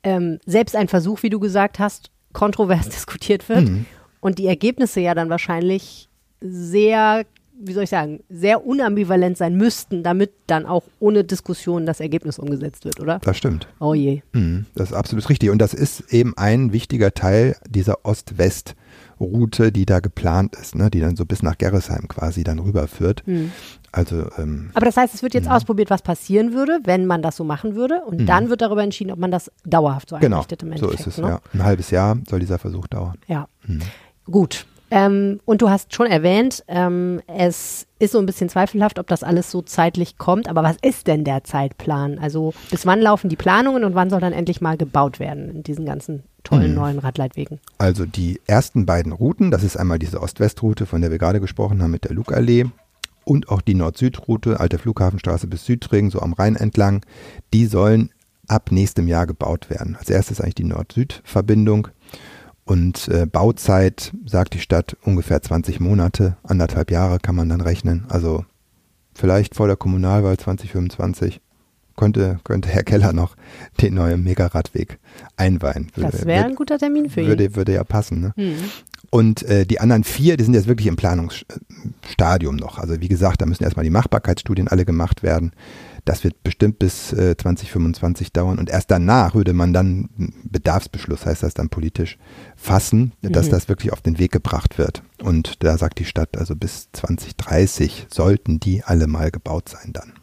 [0.03, 3.85] ähm, selbst ein Versuch, wie du gesagt hast, kontrovers diskutiert wird mhm.
[4.19, 6.09] und die Ergebnisse ja dann wahrscheinlich
[6.41, 7.25] sehr,
[7.57, 12.39] wie soll ich sagen, sehr unambivalent sein müssten, damit dann auch ohne Diskussion das Ergebnis
[12.39, 13.19] umgesetzt wird, oder?
[13.19, 13.67] Das stimmt.
[13.79, 14.21] Oh je.
[14.33, 15.49] Mhm, das ist absolut richtig.
[15.49, 18.75] Und das ist eben ein wichtiger Teil dieser Ost-West-
[19.19, 23.23] Route, die da geplant ist, ne, die dann so bis nach Gerresheim quasi dann rüberführt.
[23.25, 23.51] Mhm.
[23.93, 25.55] Also, ähm, Aber das heißt, es wird jetzt mh.
[25.55, 28.01] ausprobiert, was passieren würde, wenn man das so machen würde.
[28.05, 28.25] Und mhm.
[28.25, 31.03] dann wird darüber entschieden, ob man das dauerhaft so genau, einrichtet im Endeffekt.
[31.03, 31.29] So ist es, ne?
[31.29, 31.39] ja.
[31.53, 33.19] Ein halbes Jahr soll dieser Versuch dauern.
[33.27, 33.47] Ja.
[33.67, 33.81] Mhm.
[34.25, 34.65] Gut.
[34.89, 39.23] Ähm, und du hast schon erwähnt, ähm, es ist so ein bisschen zweifelhaft, ob das
[39.23, 40.49] alles so zeitlich kommt.
[40.49, 42.17] Aber was ist denn der Zeitplan?
[42.17, 45.63] Also bis wann laufen die Planungen und wann soll dann endlich mal gebaut werden in
[45.63, 46.77] diesen ganzen tollen mhm.
[46.77, 47.59] neuen Radleitwegen?
[47.77, 51.83] Also die ersten beiden Routen, das ist einmal diese Ost-West-Route, von der wir gerade gesprochen
[51.83, 52.65] haben mit der Lugallee
[53.25, 57.05] und auch die Nord-Süd-Route, alte Flughafenstraße bis Südring, so am Rhein entlang,
[57.53, 58.09] die sollen
[58.47, 59.95] ab nächstem Jahr gebaut werden.
[59.97, 61.87] Als erstes eigentlich die Nord-Süd-Verbindung
[62.65, 68.05] und äh, Bauzeit, sagt die Stadt, ungefähr 20 Monate, anderthalb Jahre kann man dann rechnen.
[68.09, 68.45] Also
[69.13, 71.41] vielleicht vor der Kommunalwahl 2025
[71.95, 73.35] könnte, könnte Herr Keller noch
[73.81, 74.99] den neuen Megaradweg
[75.35, 75.91] einweihen.
[75.95, 77.27] Das wäre ein guter Termin für ihn.
[77.27, 78.21] Würde, würde ja passen.
[78.21, 78.33] Ne?
[78.35, 78.69] Mhm.
[79.13, 82.79] Und äh, die anderen vier, die sind jetzt wirklich im Planungsstadium noch.
[82.79, 85.51] Also wie gesagt, da müssen erstmal die Machbarkeitsstudien alle gemacht werden.
[86.03, 88.57] Das wird bestimmt bis äh, 2025 dauern.
[88.57, 90.09] Und erst danach würde man dann
[90.45, 92.17] Bedarfsbeschluss, heißt das dann politisch,
[92.55, 93.51] fassen, dass mhm.
[93.51, 95.03] das wirklich auf den Weg gebracht wird.
[95.21, 100.13] Und da sagt die Stadt, also bis 2030 sollten die alle mal gebaut sein dann.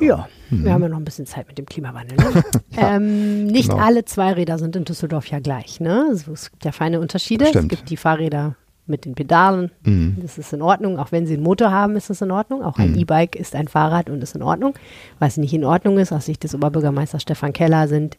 [0.00, 0.64] Ja, mhm.
[0.64, 2.16] wir haben ja noch ein bisschen Zeit mit dem Klimawandel.
[2.16, 2.42] Ne?
[2.70, 3.82] ja, ähm, nicht genau.
[3.82, 5.80] alle Zweiräder sind in Düsseldorf ja gleich.
[5.80, 6.06] Ne?
[6.08, 7.46] Also es gibt ja feine Unterschiede.
[7.46, 7.72] Stimmt.
[7.72, 9.70] Es gibt die Fahrräder mit den Pedalen.
[9.84, 10.16] Mhm.
[10.20, 10.98] Das ist in Ordnung.
[10.98, 12.62] Auch wenn sie einen Motor haben, ist das in Ordnung.
[12.62, 12.98] Auch ein mhm.
[12.98, 14.74] E-Bike ist ein Fahrrad und ist in Ordnung.
[15.18, 18.18] Was nicht in Ordnung ist, aus Sicht des Oberbürgermeisters Stefan Keller, sind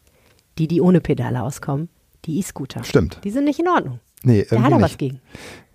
[0.58, 1.88] die, die ohne Pedale auskommen,
[2.24, 2.82] die E-Scooter.
[2.84, 3.20] Stimmt.
[3.22, 4.00] Die sind nicht in Ordnung.
[4.24, 5.20] Nee, Der hat da was gegen.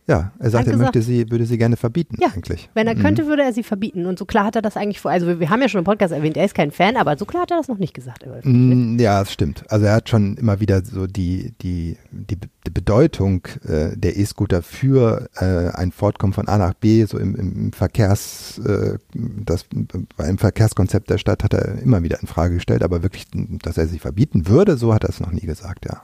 [0.07, 2.69] Ja, er sagt, er möchte sie, würde sie gerne verbieten ja, eigentlich.
[2.73, 3.01] Wenn er mhm.
[3.01, 4.05] könnte, würde er sie verbieten.
[4.05, 5.11] Und so klar hat er das eigentlich vor.
[5.11, 7.25] Also wir, wir, haben ja schon im Podcast erwähnt, er ist kein Fan, aber so
[7.25, 8.25] klar hat er das noch nicht gesagt.
[8.43, 9.65] Mm, ja, das stimmt.
[9.69, 14.61] Also er hat schon immer wieder so die, die, die, die Bedeutung äh, der E-Scooter
[14.61, 20.37] für äh, ein Fortkommen von A nach B, so im, im Verkehrs, äh, das, im
[20.37, 23.25] Verkehrskonzept der Stadt hat er immer wieder in Frage gestellt, aber wirklich,
[23.61, 26.01] dass er sie verbieten würde, so hat er es noch nie gesagt, ja.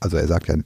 [0.00, 0.56] Also er sagt ja,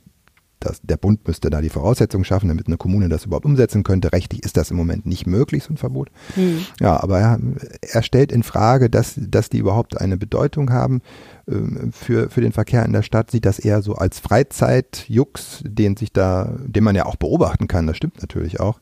[0.61, 4.13] das, der Bund müsste da die Voraussetzungen schaffen, damit eine Kommune das überhaupt umsetzen könnte.
[4.13, 6.11] Rechtlich ist das im Moment nicht möglich, so ein Verbot.
[6.35, 6.61] Hm.
[6.81, 7.39] Ja, aber er,
[7.81, 11.01] er stellt in Frage, dass, dass die überhaupt eine Bedeutung haben
[11.49, 15.97] ähm, für, für den Verkehr in der Stadt, sieht das eher so als Freizeitjux, den
[15.97, 18.81] sich da, den man ja auch beobachten kann, das stimmt natürlich auch.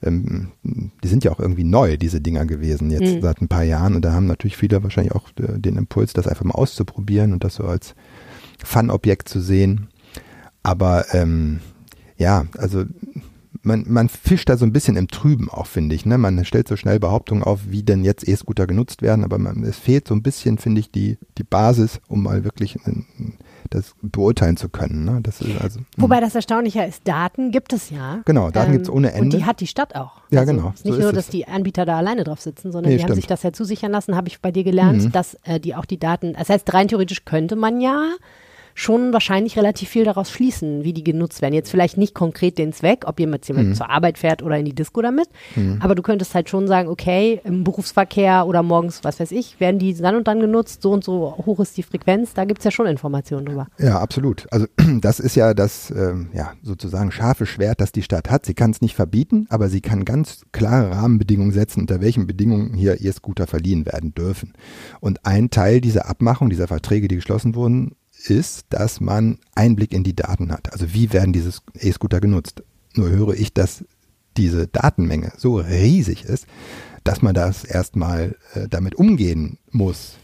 [0.00, 3.22] Ähm, die sind ja auch irgendwie neu, diese Dinger gewesen, jetzt Mhm.
[3.22, 3.96] seit ein paar Jahren.
[3.96, 7.42] Und da haben natürlich viele wahrscheinlich auch äh, den Impuls, das einfach mal auszuprobieren und
[7.42, 7.94] das so als
[8.64, 9.88] Fun-Objekt zu sehen.
[10.68, 11.60] Aber ähm,
[12.16, 12.84] ja, also
[13.62, 16.04] man, man fischt da so ein bisschen im Trüben auch, finde ich.
[16.06, 16.16] Ne?
[16.18, 19.78] Man stellt so schnell Behauptungen auf, wie denn jetzt E-Scooter genutzt werden, aber man, es
[19.78, 22.92] fehlt so ein bisschen, finde ich, die, die Basis, um mal wirklich äh,
[23.70, 25.04] das beurteilen zu können.
[25.04, 25.20] Ne?
[25.22, 28.20] Das ist also, Wobei das Erstaunliche ist, Daten gibt es ja.
[28.26, 29.36] Genau, Daten gibt's ohne Und Ende.
[29.38, 30.20] die hat die Stadt auch.
[30.30, 31.16] Ja, also genau, Es ist nicht so nur, es.
[31.16, 33.16] dass die Anbieter da alleine drauf sitzen, sondern Nee, die haben stimmt.
[33.16, 35.12] sich das ja zusichern lassen, habe ich bei dir gelernt, Mhm.
[35.12, 38.12] dass äh, die auch die Daten, das heißt rein theoretisch könnte man ja
[38.78, 41.52] schon wahrscheinlich relativ viel daraus schließen, wie die genutzt werden.
[41.52, 43.56] Jetzt vielleicht nicht konkret den Zweck, ob jemand, Mhm.
[43.56, 45.28] jemand zur Arbeit fährt oder in die Disco damit,
[45.80, 49.80] aber du könntest halt schon sagen, okay, im Berufsverkehr oder morgens, was weiß ich, werden
[49.80, 52.64] die dann und dann genutzt, so und so hoch ist die Frequenz, da gibt es
[52.64, 53.66] ja schon Informationen drüber.
[53.78, 54.46] Ja, absolut.
[54.52, 54.66] Also
[55.00, 58.46] das ist ja das ähm, ja, sozusagen scharfe Schwert, das die Stadt hat.
[58.46, 62.74] Sie kann es nicht verbieten, aber sie kann ganz klare Rahmenbedingungen setzen, unter welchen Bedingungen
[62.74, 64.52] hier E-Scooter verliehen werden dürfen.
[65.00, 70.04] Und ein Teil dieser Abmachung, dieser Verträge, die geschlossen wurden, ist, dass man Einblick in
[70.04, 70.72] die Daten hat.
[70.72, 72.62] Also wie werden diese E-Scooter genutzt?
[72.94, 73.84] Nur höre ich, dass
[74.36, 76.46] diese Datenmenge so riesig ist,
[77.04, 80.16] dass man das erstmal äh, damit umgehen muss.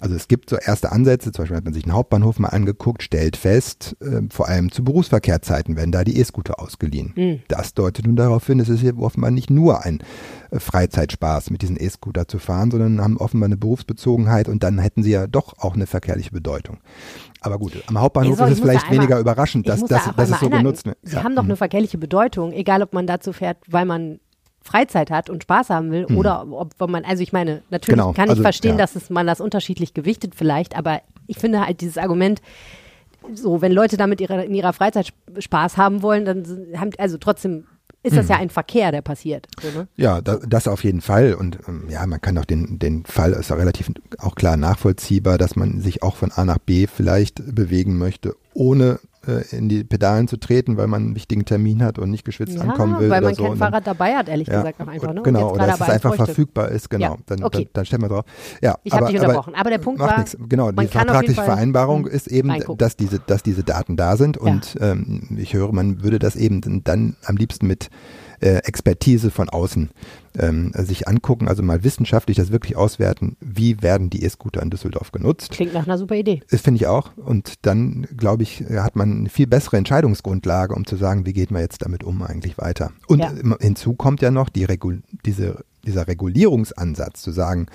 [0.00, 3.02] Also es gibt so erste Ansätze, zum Beispiel hat man sich einen Hauptbahnhof mal angeguckt,
[3.02, 7.12] stellt fest, äh, vor allem zu Berufsverkehrzeiten werden da die E-Scooter ausgeliehen.
[7.48, 10.02] Das deutet nun darauf hin, es ist hier offenbar nicht nur ein
[10.50, 15.02] äh, Freizeitspaß, mit diesen E-Scooter zu fahren, sondern haben offenbar eine Berufsbezogenheit und dann hätten
[15.02, 16.78] sie ja doch auch eine verkehrliche Bedeutung.
[17.42, 20.14] Aber gut, am Hauptbahnhof So, ist es vielleicht einmal- weniger überraschend, dass, muss da dass,
[20.16, 20.58] dass es so einhaken.
[20.64, 20.98] genutzt wird.
[21.02, 24.20] Sie haben doch eine verkehrliche Bedeutung, egal ob man dazu fährt, weil man
[24.62, 28.04] Freizeit hat und Spaß haben will oder ob man, also ich meine, natürlich Hm.
[28.08, 28.76] Genau, kann ich also, verstehen, ja.
[28.76, 32.42] dass es, man das unterschiedlich gewichtet vielleicht, aber ich finde halt dieses Argument,
[33.34, 36.44] so, wenn Leute damit ihre, in ihrer Freizeit Sp- Spaß haben wollen, dann
[36.76, 37.64] haben, also trotzdem
[38.02, 39.46] ist das ja ein Verkehr, der passiert.
[39.62, 39.88] So, ne?
[39.96, 41.34] Ja, da, das auf jeden Fall.
[41.34, 45.36] Und ähm, ja, man kann auch den, den Fall, ist ja relativ auch klar nachvollziehbar,
[45.36, 49.84] dass man sich auch von A nach B vielleicht bewegen möchte, ohne äh, in die
[49.84, 53.10] Pedalen zu treten, weil man einen wichtigen Termin hat und nicht geschwitzt Ja, ankommen will.
[53.10, 53.42] weil man so.
[53.42, 55.12] kein Und dann- Fahrrad dabei hat, ehrlich ja, gesagt auch einfach.
[55.12, 55.22] Ne?
[55.22, 56.24] Genau, oder dass es aber einfach bräuchte.
[56.26, 57.12] verfügbar ist, genau.
[57.14, 57.64] Ja, Dann, okay.
[57.64, 58.24] dann, dann stellen wir drauf.
[58.62, 60.36] Ja, Ich hab aber, dich unterbrochen, aber der Punkt macht war- nichts.
[60.48, 62.78] Genau, die vertragliche Vereinbarung hm, ist eben, reingucken.
[62.78, 66.82] dass diese, dass diese Daten da sind und ähm, ich höre, man würde das eben
[66.84, 67.88] dann am liebsten mit
[68.40, 69.90] äh, Expertise von außen
[70.38, 75.12] ähm, sich angucken, also mal wissenschaftlich das wirklich auswerten, wie werden die E-Scooter in Düsseldorf
[75.12, 75.50] genutzt.
[75.50, 76.42] Klingt nach einer super Idee.
[76.50, 77.16] Das finde ich auch.
[77.16, 81.50] Und dann, glaube ich, hat man eine viel bessere Entscheidungsgrundlage, um zu sagen, wie geht
[81.50, 82.92] man jetzt damit um eigentlich weiter.
[83.08, 83.32] Und Ja.
[83.60, 87.66] hinzu kommt ja noch die Regul diese, dieser Regulierungsansatz, zu sagen,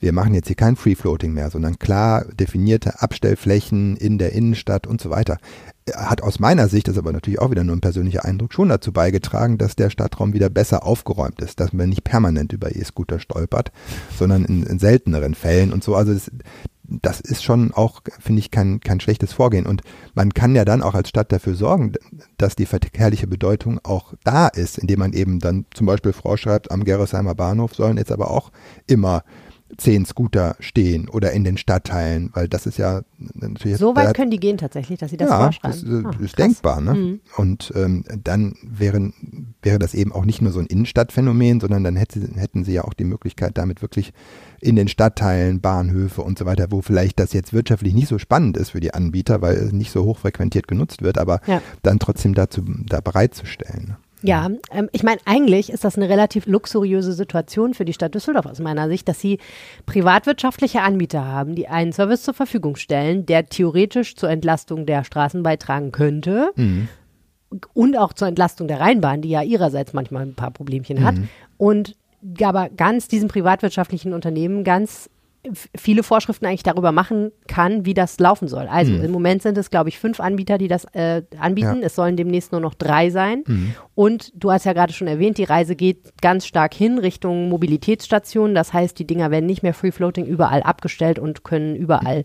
[0.00, 5.00] wir machen jetzt hier kein Free-Floating mehr, sondern klar definierte Abstellflächen in der Innenstadt und
[5.00, 5.38] so weiter.
[5.94, 8.68] Hat aus meiner Sicht, das ist aber natürlich auch wieder nur ein persönlicher Eindruck, schon
[8.68, 13.18] dazu beigetragen, dass der Stadtraum wieder besser aufgeräumt ist, dass man nicht permanent über E-Scooter
[13.20, 13.72] stolpert,
[14.18, 15.94] sondern in, in selteneren Fällen und so.
[15.94, 16.30] Also das,
[16.84, 19.66] das ist schon auch, finde ich, kein, kein schlechtes Vorgehen.
[19.66, 19.82] Und
[20.14, 21.92] man kann ja dann auch als Stadt dafür sorgen,
[22.38, 26.84] dass die verkehrliche Bedeutung auch da ist, indem man eben dann zum Beispiel vorschreibt, am
[26.84, 28.50] Gerresheimer Bahnhof sollen jetzt aber auch
[28.86, 29.22] immer
[29.78, 33.02] zehn Scooter stehen oder in den Stadtteilen, weil das ist ja
[33.34, 35.70] natürlich So weit können die gehen tatsächlich, dass sie das ja, vorschreiben.
[35.70, 36.46] das äh, Ah, ist krass.
[36.46, 36.80] denkbar.
[36.80, 36.94] Ne?
[36.94, 37.20] Mhm.
[37.36, 39.14] Und ähm, dann wären,
[39.62, 42.82] wäre das eben auch nicht nur so ein Innenstadtphänomen, sondern dann hätte, hätten sie ja
[42.84, 44.12] auch die Möglichkeit, damit wirklich
[44.60, 48.56] in den Stadtteilen, Bahnhöfe und so weiter, wo vielleicht das jetzt wirtschaftlich nicht so spannend
[48.56, 51.62] ist für die Anbieter, weil es nicht so hochfrequentiert genutzt wird, aber Ja.
[51.82, 53.96] dann trotzdem dazu da bereitzustellen.
[54.22, 58.46] Ja, ähm, ich meine, eigentlich ist das eine relativ luxuriöse Situation für die Stadt Düsseldorf
[58.46, 59.38] aus meiner Sicht, dass sie
[59.86, 65.42] privatwirtschaftliche Anbieter haben, die einen Service zur Verfügung stellen, der theoretisch zur Entlastung der Straßen
[65.42, 66.50] beitragen könnte
[67.74, 71.14] und auch zur Entlastung der Rheinbahn, die ja ihrerseits manchmal ein paar Problemchen hat.
[71.56, 71.96] Und
[72.42, 75.08] aber ganz diesen privatwirtschaftlichen Unternehmen ganz
[75.76, 78.66] viele Vorschriften eigentlich darüber machen kann, wie das laufen soll.
[78.68, 81.80] Also im Moment sind es, glaube ich, fünf Anbieter, die das äh, anbieten.
[81.80, 81.86] Ja.
[81.86, 83.44] Es sollen demnächst nur noch drei sein.
[83.94, 88.54] Und du hast ja gerade schon erwähnt, die Reise geht ganz stark hin Richtung Mobilitätsstationen.
[88.54, 92.24] Das heißt, die Dinger werden nicht mehr free floating überall abgestellt und können überall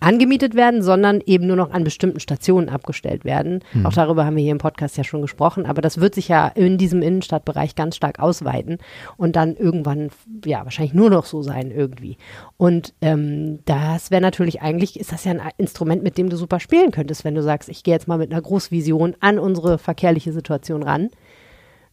[0.00, 3.64] angemietet werden, sondern eben nur noch an bestimmten Stationen abgestellt werden.
[3.72, 3.86] Hm.
[3.86, 6.48] Auch darüber haben wir hier im Podcast ja schon gesprochen, aber das wird sich ja
[6.48, 8.78] in diesem Innenstadtbereich ganz stark ausweiten
[9.16, 10.10] und dann irgendwann,
[10.44, 12.16] ja, wahrscheinlich nur noch so sein irgendwie.
[12.56, 16.60] Und ähm, das wäre natürlich eigentlich, ist das ja ein Instrument, mit dem du super
[16.60, 20.32] spielen könntest, wenn du sagst, ich gehe jetzt mal mit einer Großvision an unsere verkehrliche
[20.32, 21.08] Situation ran.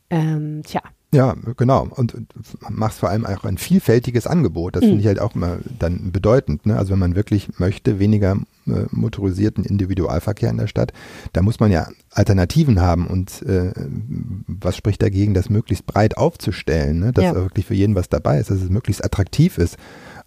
[0.10, 0.82] Ähm, tja,
[1.16, 1.88] Ja, genau.
[1.90, 2.16] Und,
[2.70, 4.76] machst vor allem auch ein vielfältiges Angebot.
[4.76, 6.66] Das finde ich halt auch immer dann bedeutend.
[6.66, 6.78] Ne?
[6.78, 10.94] Also wenn man wirklich möchte, weniger äh, motorisierten Individualverkehr in der Stadt,
[11.34, 13.08] da muss man ja Alternativen haben.
[13.08, 13.72] Und äh,
[14.48, 17.12] was spricht dagegen, das möglichst breit aufzustellen, ne?
[17.12, 17.36] dass Ja.
[17.36, 19.78] wirklich für jeden was dabei ist, dass es möglichst attraktiv ist,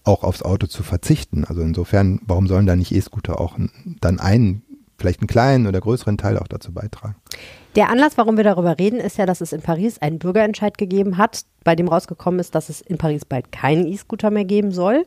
[0.04, 1.44] auch aufs Auto zu verzichten.
[1.44, 3.58] Also insofern, warum sollen da nicht E-Scooter auch
[4.00, 4.62] dann einen,
[4.98, 7.16] vielleicht einen kleinen oder größeren Teil auch dazu beitragen?
[7.76, 11.16] Der Anlass, warum wir darüber reden, ist ja, dass es in Paris einen Bürgerentscheid gegeben
[11.16, 15.04] hat, bei dem rausgekommen ist, dass es in Paris bald keinen E-Scooter mehr geben soll.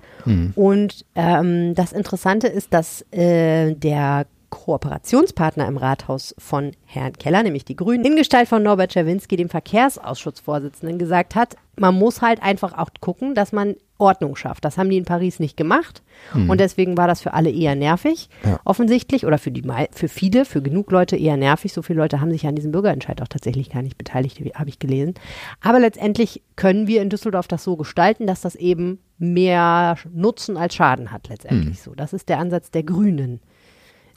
[0.55, 7.65] Und ähm, das Interessante ist, dass äh, der Kooperationspartner im Rathaus von Herrn Keller, nämlich
[7.65, 12.77] die Grünen, in Gestalt von Norbert Czerwinski, dem Verkehrsausschussvorsitzenden, gesagt hat, man muss halt einfach
[12.77, 14.65] auch gucken, dass man Ordnung schafft.
[14.65, 16.01] Das haben die in Paris nicht gemacht
[16.33, 18.59] und deswegen war das für alle eher nervig, Ja.
[18.65, 21.71] offensichtlich, oder für, die, für viele, für genug Leute eher nervig.
[21.73, 24.79] So viele Leute haben sich an diesem Bürgerentscheid auch tatsächlich gar nicht beteiligt, habe ich
[24.79, 25.13] gelesen.
[25.61, 30.73] Aber letztendlich können wir in Düsseldorf das so gestalten, dass das eben mehr Nutzen als
[30.75, 31.93] Schaden hat letztendlich so.
[31.93, 33.39] Das ist der Ansatz der Grünen.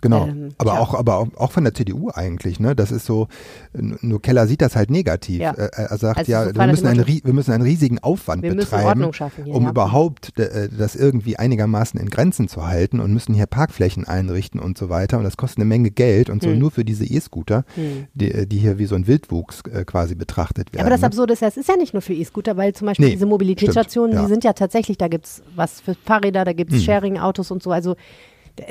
[0.04, 0.26] Genau.
[0.26, 0.80] Ähm, aber tja.
[0.80, 2.76] auch, aber auch, auch von der CDU eigentlich, ne?
[2.76, 3.28] Das ist so,
[3.72, 5.40] nur Keller sieht das halt negativ.
[5.40, 5.52] Ja.
[5.52, 8.54] Er, er sagt Also ja, so wir müssen, einen, wir müssen einen riesigen Aufwand Wir
[8.54, 9.70] betreiben, hier, um ja.
[9.70, 14.76] überhaupt äh, das irgendwie einigermaßen in Grenzen zu halten und müssen hier Parkflächen einrichten und
[14.76, 15.16] so weiter.
[15.16, 16.58] Und das kostet eine Menge Geld und so Hm.
[16.58, 17.64] nur für diese E-Scooter,
[18.12, 20.82] die, die hier wie so ein Wildwuchs äh, quasi betrachtet werden.
[20.82, 21.06] Aber das ne?
[21.06, 23.24] Absurde ist ja, es ist ja nicht nur für E-Scooter, weil zum Beispiel Nee, diese
[23.24, 24.22] Mobilitätsstationen, ja.
[24.22, 27.70] die sind ja tatsächlich, da gibt's was für Fahrräder, da gibt's Sharing-Autos und so.
[27.70, 27.96] Also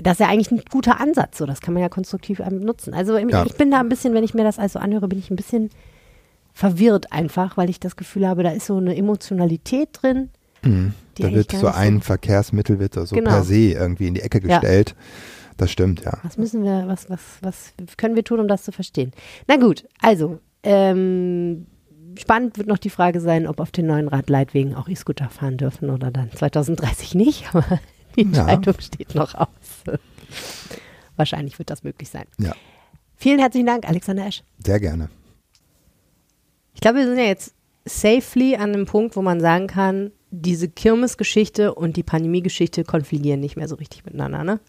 [0.01, 2.93] das ist ja eigentlich ein guter Ansatz, so das kann man ja konstruktiv ähm, nutzen.
[2.93, 3.45] Also Ja.
[3.45, 5.69] ich bin da ein bisschen, wenn ich mir das also anhöre, bin ich ein bisschen
[6.53, 10.29] verwirrt einfach, weil ich das Gefühl habe, da ist so eine Emotionalität drin.
[10.61, 10.93] Mhm.
[11.17, 13.29] Da wird so ein Verkehrsmittel wird so, so Genau.
[13.31, 14.59] per se irgendwie in die Ecke Ja.
[14.59, 14.95] gestellt.
[15.57, 16.17] Das stimmt, ja.
[16.23, 19.11] Was müssen wir, was, was, was können wir tun, um das zu verstehen?
[19.47, 21.67] Na gut, also, ähm,
[22.17, 25.89] spannend wird noch die Frage sein, ob auf den neuen Radleitwegen auch E-Scooter fahren dürfen
[25.89, 27.79] oder dann 2030 nicht, aber
[28.15, 28.47] die Ja.
[28.47, 29.47] Entscheidung steht noch aus.
[31.15, 32.25] Wahrscheinlich wird das möglich sein.
[32.39, 32.55] Ja,
[33.15, 34.43] Vielen herzlichen Dank, Alexander Esch.
[34.65, 35.09] sehr gerne.
[36.73, 37.53] Ich glaube, wir sind ja jetzt
[37.85, 43.55] safely an einem Punkt, wo man sagen kann, diese Kirmesgeschichte und die Pandemiegeschichte konfligieren nicht
[43.55, 44.59] mehr so richtig miteinander, ne?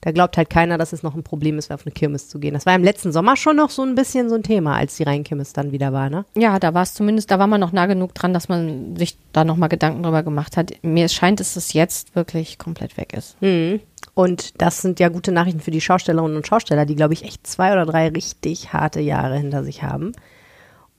[0.00, 2.54] Da glaubt halt keiner, dass es noch ein Problem ist, auf eine Kirmes zu gehen.
[2.54, 5.02] Das war im letzten Sommer schon noch so ein bisschen so ein Thema, als die
[5.02, 6.24] Rheinkirmes dann wieder war, ne?
[6.36, 9.18] Ja, da war es zumindest, da war man noch nah genug dran, dass man sich
[9.32, 10.72] da nochmal Gedanken drüber gemacht hat.
[10.82, 13.40] Mir scheint, dass es jetzt wirklich komplett weg ist.
[13.42, 13.80] Mhm.
[14.14, 17.46] Und das sind ja gute Nachrichten für die Schaustellerinnen und Schausteller, die, glaube ich, echt
[17.46, 20.12] zwei oder drei richtig harte Jahre hinter sich haben.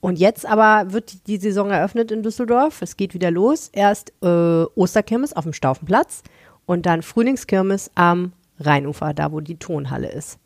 [0.00, 2.80] Und jetzt aber wird die Saison eröffnet in Düsseldorf.
[2.80, 3.68] Es geht wieder los.
[3.72, 6.22] Erst äh, Osterkirmes auf dem Staufenplatz
[6.64, 10.38] und dann Frühlingskirmes am Rheinufer, da wo die Tonhalle ist.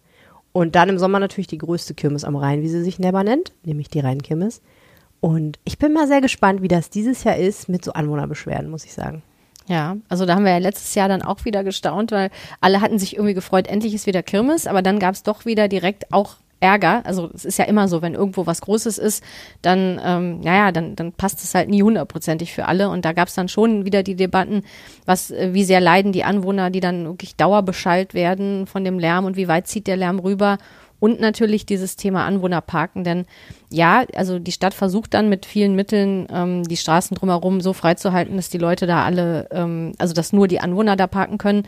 [0.53, 3.53] Und dann im Sommer natürlich die größte Kirmes am Rhein, wie sie sich selber nennt,
[3.65, 4.62] nämlich die Rheinkirmes.
[5.21, 8.85] Und ich bin mal sehr gespannt, wie das dieses Jahr ist mit so Anwohnerbeschwerden, muss
[8.85, 9.23] ich sagen.
[9.67, 12.99] Ja, also da haben wir ja letztes Jahr dann auch wieder gestaunt, weil alle hatten
[12.99, 16.37] sich irgendwie gefreut, endlich ist wieder Kirmes, aber dann gab es doch wieder direkt auch
[16.65, 17.03] Ärger.
[17.05, 19.23] Also es ist ja immer so, wenn irgendwo was Großes ist,
[19.61, 22.89] dann, ähm, naja, dann, dann passt es halt nie hundertprozentig für alle.
[22.89, 24.62] Und da gab es dann schon wieder die Debatten,
[25.05, 29.27] was, äh, wie sehr leiden die Anwohner, die dann wirklich dauerbeschallt werden von dem Lärm
[29.27, 30.57] und wie weit zieht der Lärm rüber.
[31.01, 33.27] Und natürlich dieses Thema Anwohnerparken, denn
[33.69, 38.37] ja, also die Stadt versucht dann mit vielen Mitteln ähm, die Straßen drumherum so freizuhalten,
[38.37, 41.65] dass die Leute da alle, ähm, also dass nur die Anwohner da parken können.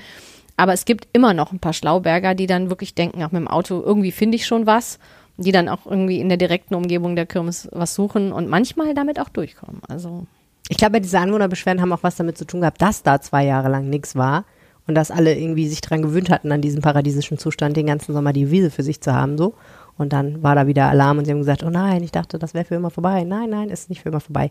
[0.57, 3.49] Aber es gibt immer noch ein paar Schlauberger, die dann wirklich denken, auch mit dem
[3.49, 4.99] Auto, irgendwie finde ich schon was,
[5.37, 9.21] die dann auch irgendwie in der direkten Umgebung der Kirmes was suchen und manchmal damit
[9.21, 9.83] auch durchkommen.
[9.89, 10.27] Also
[10.69, 13.69] Ich glaube, diese Anwohnerbeschwerden haben auch was damit zu tun gehabt, dass da zwei Jahre
[13.69, 14.45] lang nichts war
[14.87, 18.33] und dass alle irgendwie sich dran gewöhnt hatten, an diesen paradiesischen Zustand, den ganzen Sommer
[18.33, 19.55] die Wiese für sich zu haben, so.
[19.99, 22.55] Und dann war da wieder Alarm und sie haben gesagt, oh nein, ich dachte, das
[22.55, 23.25] wäre für immer vorbei.
[23.25, 24.51] Nein, nein, ist nicht für immer vorbei.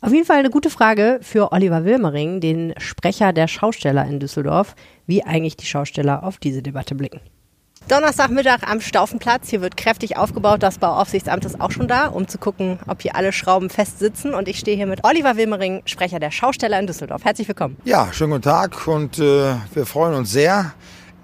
[0.00, 4.74] Auf jeden Fall eine gute Frage für Oliver Wilmering, den Sprecher der Schausteller in Düsseldorf,
[5.06, 7.20] wie eigentlich die Schausteller auf diese Debatte blicken.
[7.88, 9.48] Donnerstagmittag am Staufenplatz.
[9.48, 10.60] Hier wird kräftig aufgebaut.
[10.60, 14.34] Das Bauaufsichtsamt ist auch schon da, um zu gucken, ob hier alle Schrauben fest sitzen.
[14.34, 17.24] Und ich stehe hier mit Oliver Wilmering, Sprecher der Schausteller in Düsseldorf.
[17.24, 17.76] Herzlich willkommen.
[17.84, 20.74] Ja, schönen guten Tag und äh, wir freuen uns sehr.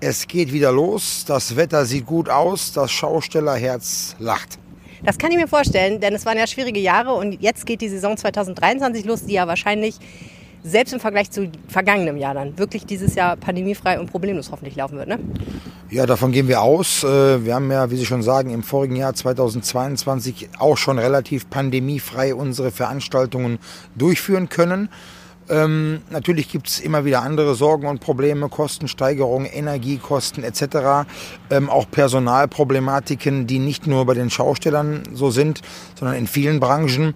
[0.05, 1.25] Es geht wieder los.
[1.29, 2.73] Das Wetter sieht gut aus.
[2.73, 4.59] Das Schaustellerherz lacht.
[5.05, 7.89] Das kann ich mir vorstellen, denn es waren ja schwierige Jahre und jetzt geht die
[7.89, 9.95] Saison 2023 los, die ja wahrscheinlich
[10.65, 14.99] selbst im Vergleich zu vergangenem Jahr dann wirklich dieses Jahr pandemiefrei und problemlos hoffentlich laufen
[14.99, 15.21] wird, ne?
[15.89, 17.05] Ja, davon gehen wir aus.
[17.05, 21.49] Äh, wir haben ja, wie Sie schon sagen, im vorigen Jahr 2022 auch schon relativ
[21.49, 23.61] pandemiefrei unsere Veranstaltungen
[23.95, 24.89] durchführen können.
[25.49, 31.09] Ähm, natürlich gibt es immer wieder andere Sorgen und Probleme, Kostensteigerungen, Energiekosten etc.
[31.51, 35.61] Ähm, auch Personalproblematiken, die nicht nur bei den Schaustellern so sind,
[35.99, 37.15] sondern in vielen Branchen.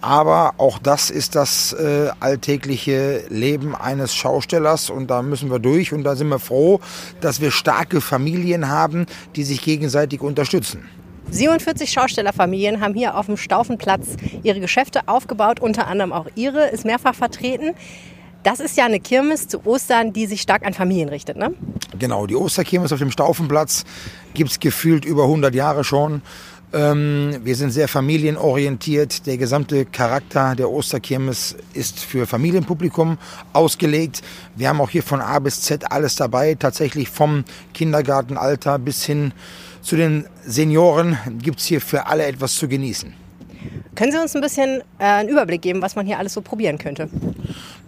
[0.00, 5.92] Aber auch das ist das äh, alltägliche Leben eines Schaustellers und da müssen wir durch
[5.92, 6.80] und da sind wir froh,
[7.20, 10.84] dass wir starke Familien haben, die sich gegenseitig unterstützen.
[11.30, 16.84] 47 Schaustellerfamilien haben hier auf dem Staufenplatz ihre Geschäfte aufgebaut, unter anderem auch ihre, ist
[16.84, 17.74] mehrfach vertreten.
[18.42, 21.54] Das ist ja eine Kirmes zu Ostern, die sich stark an Familien richtet, ne?
[21.98, 23.84] Genau, die Osterkirmes auf dem Staufenplatz
[24.34, 26.22] gibt es gefühlt über 100 Jahre schon.
[26.72, 29.26] Ähm, wir sind sehr familienorientiert.
[29.26, 33.18] Der gesamte Charakter der Osterkirmes ist für Familienpublikum
[33.52, 34.22] ausgelegt.
[34.56, 39.32] Wir haben auch hier von A bis Z alles dabei, tatsächlich vom Kindergartenalter bis hin
[39.86, 43.14] zu den Senioren gibt es hier für alle etwas zu genießen.
[43.96, 46.76] Können Sie uns ein bisschen äh, einen Überblick geben, was man hier alles so probieren
[46.78, 47.08] könnte?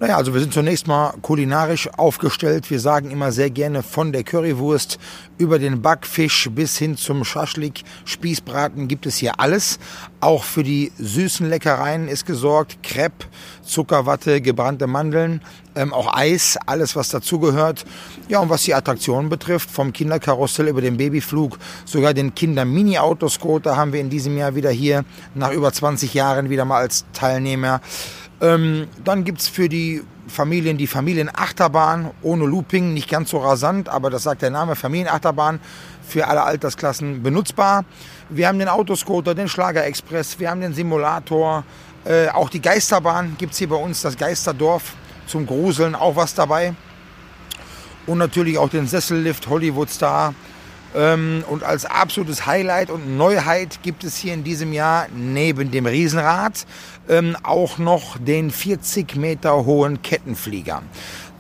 [0.00, 2.70] Naja, also wir sind zunächst mal kulinarisch aufgestellt.
[2.70, 4.98] Wir sagen immer sehr gerne von der Currywurst
[5.38, 9.80] über den Backfisch bis hin zum Schaschlik, Spießbraten gibt es hier alles.
[10.20, 12.78] Auch für die süßen Leckereien ist gesorgt.
[12.82, 13.26] Crepe,
[13.62, 15.40] Zuckerwatte, gebrannte Mandeln,
[15.74, 17.84] ähm, auch Eis, alles was dazugehört.
[18.28, 23.92] Ja, und was die Attraktionen betrifft, vom Kinderkarussell über den Babyflug, sogar den Kinder-Mini-Autoscooter haben
[23.92, 25.04] wir in diesem Jahr wieder hier
[25.34, 27.80] nach über 20 Jahren wieder mal als Teilnehmer.
[28.40, 33.88] Ähm, dann gibt es für die Familien die Familienachterbahn ohne Looping, nicht ganz so rasant,
[33.88, 35.58] aber das sagt der Name, Familienachterbahn
[36.06, 37.84] für alle Altersklassen benutzbar.
[38.28, 41.64] Wir haben den Autoscooter, den Schlagerexpress, wir haben den Simulator,
[42.04, 44.94] äh, auch die Geisterbahn gibt es hier bei uns, das Geisterdorf
[45.26, 46.74] zum Gruseln, auch was dabei.
[48.06, 50.34] Und natürlich auch den Sessellift Hollywood Star.
[50.94, 55.86] Ähm, und als absolutes Highlight und Neuheit gibt es hier in diesem Jahr neben dem
[55.86, 56.66] Riesenrad
[57.08, 60.82] ähm, auch noch den 40 Meter hohen Kettenflieger.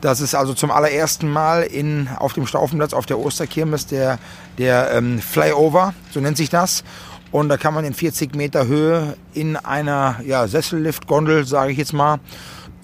[0.00, 4.18] Das ist also zum allerersten Mal in, auf dem Staufenplatz auf der Osterkirmes der,
[4.56, 6.84] der ähm, Flyover, so nennt sich das.
[7.30, 11.92] Und da kann man in 40 Meter Höhe in einer ja, Sessellift-Gondel, sage ich jetzt
[11.92, 12.20] mal,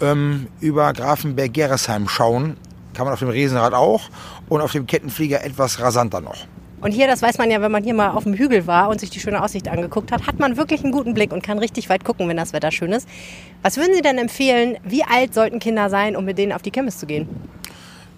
[0.01, 2.57] ähm, über Grafenberg-Geresheim schauen.
[2.95, 4.11] Kann man auf dem Riesenrad auch
[4.49, 6.47] und auf dem Kettenflieger etwas rasanter noch.
[6.85, 9.01] Und hier, das weiß man ja, wenn man hier mal auf dem Hügel war und
[9.01, 11.89] sich die schöne Aussicht angeguckt hat, hat man wirklich einen guten Blick und kann richtig
[11.89, 13.09] weit gucken, wenn das Wetter schön ist.
[13.63, 16.71] Was würden Sie denn empfehlen, wie alt sollten Kinder sein, um mit denen auf die
[16.71, 17.27] Kirmes zu gehen?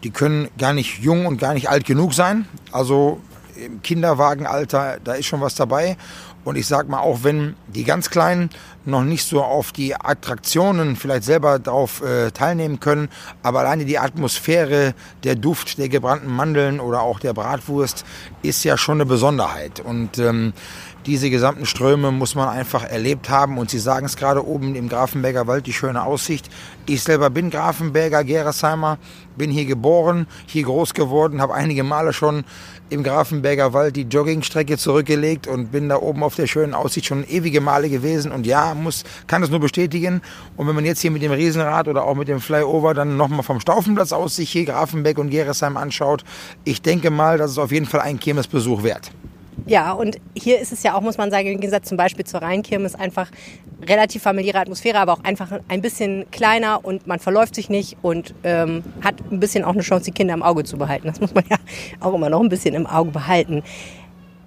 [0.02, 2.48] Die können gar nicht jung und gar nicht alt genug sein.
[2.72, 3.20] Also
[3.54, 5.96] im Kinderwagenalter, da ist schon was dabei.
[6.44, 8.50] Und ich sag mal, auch wenn die ganz Kleinen
[8.86, 13.08] noch nicht so auf die Attraktionen vielleicht selber darauf äh, teilnehmen können.
[13.42, 18.04] Aber alleine die Atmosphäre, der Duft der gebrannten Mandeln oder auch der Bratwurst
[18.42, 19.80] ist ja schon eine Besonderheit.
[19.80, 20.52] Und ähm,
[21.06, 23.58] diese gesamten Ströme muss man einfach erlebt haben.
[23.58, 26.50] Und Sie sagen es gerade oben im Grafenberger Wald, die schöne Aussicht.
[26.86, 28.98] Ich selber bin Grafenberger, Geresheimer,
[29.36, 32.44] bin hier geboren, hier groß geworden, habe einige Male schon
[32.88, 37.24] im Grafenberger Wald die Joggingstrecke zurückgelegt und bin da oben auf der schönen Aussicht schon
[37.28, 38.30] ewige Male gewesen.
[38.32, 40.22] Und ja, muss, kann das nur bestätigen.
[40.56, 43.42] Und wenn man jetzt hier mit dem Riesenrad oder auch mit dem Flyover dann nochmal
[43.42, 46.24] vom Staufenplatz aus sich hier Grafenbeck und Geresheim anschaut,
[46.64, 49.10] ich denke mal, das ist auf jeden Fall ein Kirmesbesuch wert.
[49.64, 52.42] Ja, und hier ist es ja auch, muss man sagen, im Gegensatz zum Beispiel zur
[52.42, 53.30] Rheinkirmes einfach
[53.86, 58.34] relativ familiäre Atmosphäre, aber auch einfach ein bisschen kleiner und man verläuft sich nicht und
[58.44, 61.08] ähm, hat ein bisschen auch eine Chance, die Kinder im Auge zu behalten.
[61.08, 61.56] Das muss man ja
[62.00, 63.62] auch immer noch ein bisschen im Auge behalten.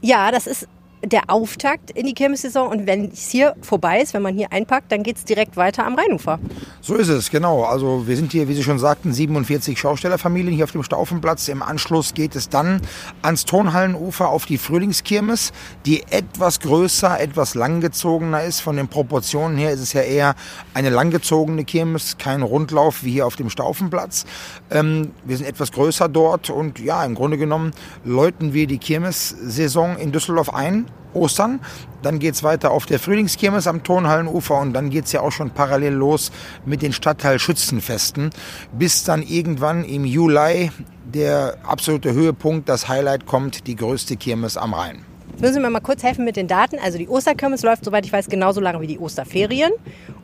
[0.01, 0.67] Ja, das ist
[1.05, 4.91] der Auftakt in die Kirmessaison und wenn es hier vorbei ist, wenn man hier einpackt,
[4.91, 6.39] dann geht es direkt weiter am Rheinufer.
[6.81, 7.63] So ist es, genau.
[7.63, 11.47] Also wir sind hier, wie Sie schon sagten, 47 Schaustellerfamilien hier auf dem Staufenplatz.
[11.47, 12.81] Im Anschluss geht es dann
[13.21, 15.53] ans Tonhallenufer auf die Frühlingskirmes,
[15.85, 18.59] die etwas größer, etwas langgezogener ist.
[18.59, 20.35] Von den Proportionen her ist es ja eher
[20.73, 24.25] eine langgezogene Kirmes, kein Rundlauf wie hier auf dem Staufenplatz.
[24.69, 27.71] Ähm, wir sind etwas größer dort und ja, im Grunde genommen
[28.03, 31.59] läuten wir die Kirmessaison in Düsseldorf ein Ostern.
[32.01, 35.31] Dann geht es weiter auf der Frühlingskirmes am Tonhallenufer und dann geht es ja auch
[35.31, 36.31] schon parallel los
[36.65, 38.29] mit den Stadtteil-Schützenfesten,
[38.71, 40.71] bis dann irgendwann im Juli
[41.05, 45.03] der absolute Höhepunkt, das Highlight kommt, die größte Kirmes am Rhein.
[45.31, 46.77] Jetzt müssen mir mal kurz helfen mit den Daten.
[46.83, 49.71] Also die Osterkirmes läuft, soweit ich weiß, genauso lange wie die Osterferien.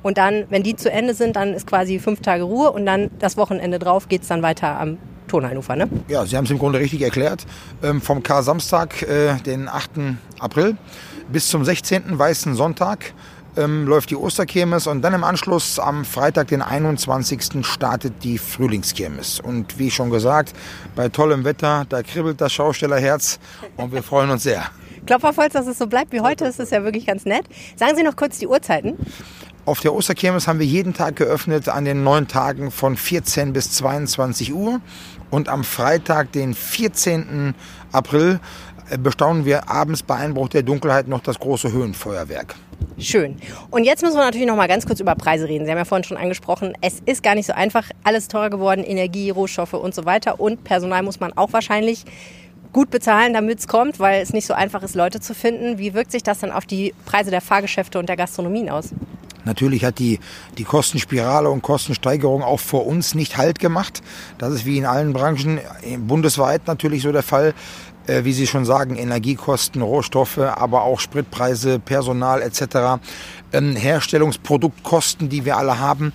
[0.04, 3.10] Und dann, wenn die zu Ende sind, dann ist quasi fünf Tage Ruhe und dann
[3.20, 4.98] das Wochenende drauf geht es dann weiter am
[5.28, 5.90] Tonhallenufer, ne?
[6.08, 7.46] Ja, Sie haben es im Grunde richtig erklärt.
[7.84, 10.18] Ähm, vom Kar-Samstag, äh, den 8.
[10.40, 10.78] April,
[11.32, 12.18] bis zum 16.
[12.18, 13.14] Weißen Sonntag
[13.58, 17.66] ähm, läuft die Osterkirmes und dann im Anschluss am Freitag, den 21.
[17.66, 19.40] startet die Frühlingskirmes.
[19.40, 20.54] Und wie schon gesagt,
[20.96, 23.40] bei tollem Wetter, da kribbelt das Schaustellerherz
[23.78, 24.64] und wir freuen uns sehr.
[25.06, 27.46] Klopferholz, dass es so bleibt wie heute, das ist ja wirklich ganz nett.
[27.76, 28.98] Sagen Sie noch kurz die Uhrzeiten.
[29.66, 33.72] Auf der Osterkirmes haben wir jeden Tag geöffnet an den neun Tagen von 14 bis
[33.72, 34.80] 22 Uhr.
[35.30, 37.54] Und am Freitag, den 14.
[37.92, 38.40] April,
[38.90, 42.56] äh, bestaunen wir abends bei Einbruch der Dunkelheit noch das große Höhenfeuerwerk.
[42.98, 43.36] Schön.
[43.72, 45.66] Und jetzt müssen wir natürlich noch mal ganz kurz über Preise reden.
[45.66, 47.90] Sie haben ja vorhin schon angesprochen, es ist gar nicht so einfach.
[48.04, 50.40] Alles teurer geworden, Energie, Rohstoffe und so weiter.
[50.40, 52.06] Und Personal muss man auch wahrscheinlich
[52.72, 55.78] gut bezahlen, damit es kommt, weil es nicht so einfach ist, Leute zu finden.
[55.78, 58.90] Wie wirkt sich das dann auf die Preise der Fahrgeschäfte und der Gastronomien aus?
[59.46, 60.20] Natürlich hat die,
[60.58, 64.02] die Kostenspirale und Kostensteigerung auch vor uns nicht Halt gemacht.
[64.38, 65.60] Das ist wie in allen Branchen
[66.00, 67.54] bundesweit natürlich so der Fall.
[68.08, 73.02] Äh, wie Sie schon sagen, Energiekosten, Rohstoffe, aber auch Spritpreise, Personal etc.,
[73.52, 76.14] ähm, Herstellungsproduktkosten, die wir alle haben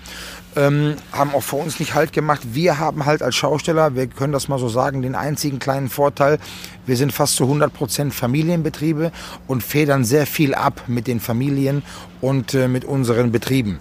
[0.56, 2.40] ähm, haben auch für uns nicht Halt gemacht.
[2.52, 6.38] Wir haben halt als Schausteller, wir können das mal so sagen, den einzigen kleinen Vorteil,
[6.86, 9.12] wir sind fast zu 100 Prozent Familienbetriebe
[9.46, 11.82] und federn sehr viel ab mit den Familien
[12.20, 13.78] und äh, mit unseren Betrieben.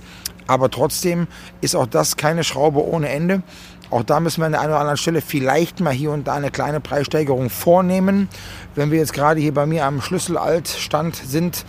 [0.47, 1.27] Aber trotzdem
[1.61, 3.43] ist auch das keine Schraube ohne Ende.
[3.91, 6.35] Auch da müssen wir an der einen oder anderen Stelle vielleicht mal hier und da
[6.35, 8.29] eine kleine Preissteigerung vornehmen.
[8.75, 11.65] Wenn wir jetzt gerade hier bei mir am Schlüsselaltstand sind,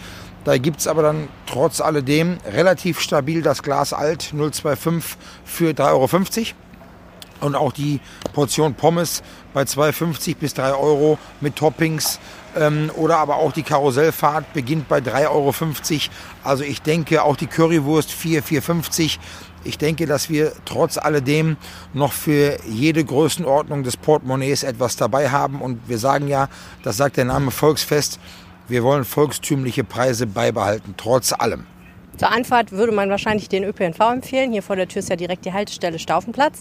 [0.51, 5.85] da gibt es aber dann trotz alledem relativ stabil das Glas alt 025 für 3,50
[5.93, 6.09] Euro.
[7.41, 8.01] Und auch die
[8.33, 9.23] Portion Pommes
[9.55, 12.19] bei 2,50 bis 3 Euro mit Toppings.
[12.57, 15.55] Ähm, oder aber auch die Karussellfahrt beginnt bei 3,50 Euro.
[16.43, 19.21] Also ich denke auch die Currywurst 4, 4,50.
[19.63, 21.59] Ich denke, dass wir trotz alledem
[21.95, 25.63] noch für jede Größenordnung des Portemonnaies etwas dabei haben.
[25.63, 26.49] Und wir sagen ja,
[26.83, 28.19] das sagt der Name Volksfest,
[28.71, 31.67] wir wollen volkstümliche Preise beibehalten, trotz allem.
[32.17, 34.53] Zur Anfahrt würde man wahrscheinlich den ÖPNV empfehlen.
[34.53, 36.61] Hier vor der Tür ist ja direkt die Haltestelle Staufenplatz.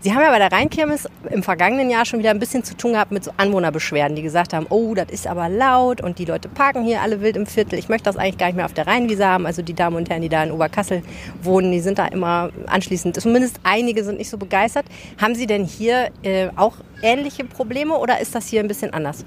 [0.00, 2.92] Sie haben ja bei der Rheinkirmes im vergangenen Jahr schon wieder ein bisschen zu tun
[2.92, 6.48] gehabt mit so Anwohnerbeschwerden, die gesagt haben, oh, das ist aber laut und die Leute
[6.48, 7.78] parken hier alle wild im Viertel.
[7.78, 9.46] Ich möchte das eigentlich gar nicht mehr auf der Rheinwiese haben.
[9.46, 11.02] Also die Damen und Herren, die da in Oberkassel
[11.42, 14.86] wohnen, die sind da immer anschließend, zumindest einige sind nicht so begeistert.
[15.20, 19.24] Haben Sie denn hier äh, auch ähnliche Probleme oder ist das hier ein bisschen anders?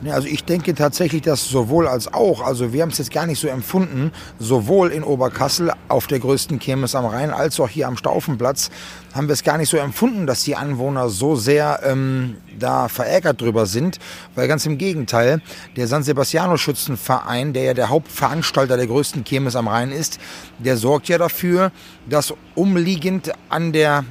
[0.00, 3.26] Ja, also ich denke tatsächlich, dass sowohl als auch, also wir haben es jetzt gar
[3.26, 7.88] nicht so empfunden, sowohl in Oberkassel auf der größten Kirmes am Rhein als auch hier
[7.88, 8.70] am Staufenplatz
[9.12, 13.40] haben wir es gar nicht so empfunden, dass die Anwohner so sehr ähm, da verärgert
[13.40, 13.98] drüber sind,
[14.36, 15.42] weil ganz im Gegenteil,
[15.76, 20.20] der San Sebastiano Schützenverein, der ja der Hauptveranstalter der größten Kirmes am Rhein ist,
[20.58, 21.72] der sorgt ja dafür,
[22.08, 24.04] dass umliegend an der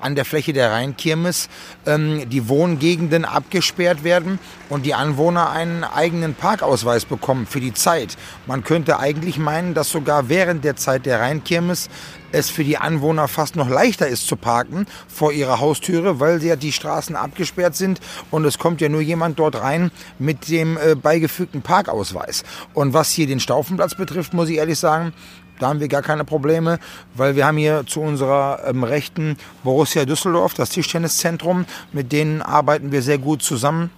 [0.00, 1.48] an der Fläche der Rheinkirmes
[1.86, 8.16] ähm, die Wohngegenden abgesperrt werden und die Anwohner einen eigenen Parkausweis bekommen für die Zeit.
[8.46, 11.88] Man könnte eigentlich meinen, dass sogar während der Zeit der Rheinkirmes
[12.34, 16.56] es für die Anwohner fast noch leichter ist zu parken vor ihrer Haustüre, weil ja
[16.56, 20.96] die Straßen abgesperrt sind und es kommt ja nur jemand dort rein mit dem äh,
[20.96, 22.42] beigefügten Parkausweis.
[22.74, 25.12] Und was hier den Staufenplatz betrifft, muss ich ehrlich sagen,
[25.58, 26.78] da haben wir gar keine Probleme,
[27.14, 31.66] weil wir haben hier zu unserer ähm, Rechten Borussia Düsseldorf, das Tischtenniszentrum.
[31.92, 33.90] Mit denen arbeiten wir sehr gut zusammen.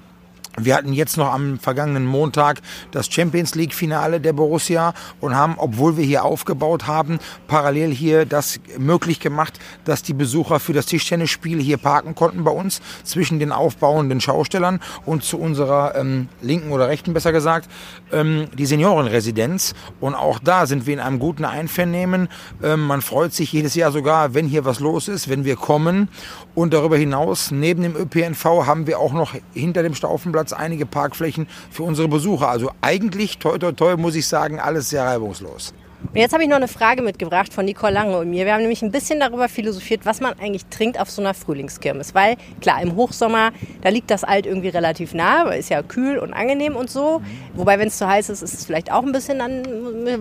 [0.59, 5.57] Wir hatten jetzt noch am vergangenen Montag das Champions League Finale der Borussia und haben,
[5.59, 10.87] obwohl wir hier aufgebaut haben, parallel hier das möglich gemacht, dass die Besucher für das
[10.87, 16.73] Tischtennisspiel hier parken konnten bei uns zwischen den aufbauenden Schaustellern und zu unserer ähm, linken
[16.73, 17.69] oder rechten besser gesagt
[18.13, 22.29] ähm, die Seniorenresidenz und auch da sind wir in einem guten Einvernehmen.
[22.63, 26.09] Ähm, man freut sich jedes Jahr sogar, wenn hier was los ist, wenn wir kommen
[26.55, 30.87] und darüber hinaus neben dem ÖPNV haben wir auch noch hinter dem Staufenplatz Parkplatz, einige
[30.87, 32.49] Parkflächen für unsere Besucher.
[32.49, 35.75] Also eigentlich, toi, toi, toi, muss ich sagen, alles sehr reibungslos.
[36.13, 38.47] Und jetzt habe ich noch eine Frage mitgebracht von Nicole Lange und mir.
[38.47, 42.15] Wir haben nämlich ein bisschen darüber philosophiert, was man eigentlich trinkt auf so einer Frühlingskirmes.
[42.15, 43.51] Weil, klar, im Hochsommer,
[43.83, 47.21] da liegt das Alt irgendwie relativ nah, weil ist ja kühl und angenehm und so.
[47.55, 49.65] Wobei, wenn es zu heiß ist, ist es vielleicht auch ein bisschen dann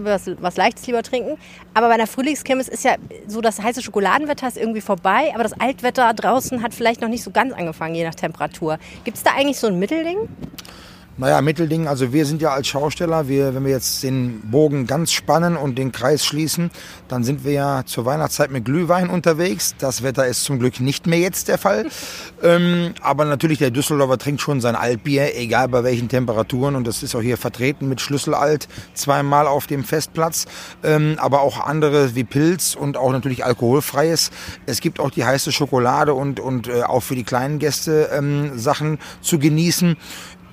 [0.03, 1.37] was, was Leichtes lieber trinken.
[1.73, 2.95] Aber bei einer Frühlingskirmes ist ja
[3.27, 7.23] so, das heiße Schokoladenwetter ist irgendwie vorbei, aber das Altwetter draußen hat vielleicht noch nicht
[7.23, 8.79] so ganz angefangen, je nach Temperatur.
[9.03, 10.17] Gibt es da eigentlich so ein Mittelding?
[11.17, 15.13] Naja, Mittelding, also wir sind ja als Schausteller, wir, wenn wir jetzt den Bogen ganz
[15.13, 16.71] spannen und den Kreis schließen,
[17.07, 19.75] dann sind wir ja zur Weihnachtszeit mit Glühwein unterwegs.
[19.79, 21.85] Das Wetter ist zum Glück nicht mehr jetzt der Fall.
[22.43, 26.75] ähm, aber natürlich, der Düsseldorfer trinkt schon sein Altbier, egal bei welchen Temperaturen.
[26.75, 30.47] Und das ist auch hier vertreten mit Schlüsselalt zweimal auf dem Festplatz.
[30.83, 34.31] Ähm, aber auch andere wie Pilz und auch natürlich alkoholfreies.
[34.65, 38.59] Es gibt auch die heiße Schokolade und, und äh, auch für die kleinen Gäste ähm,
[38.59, 39.95] Sachen zu genießen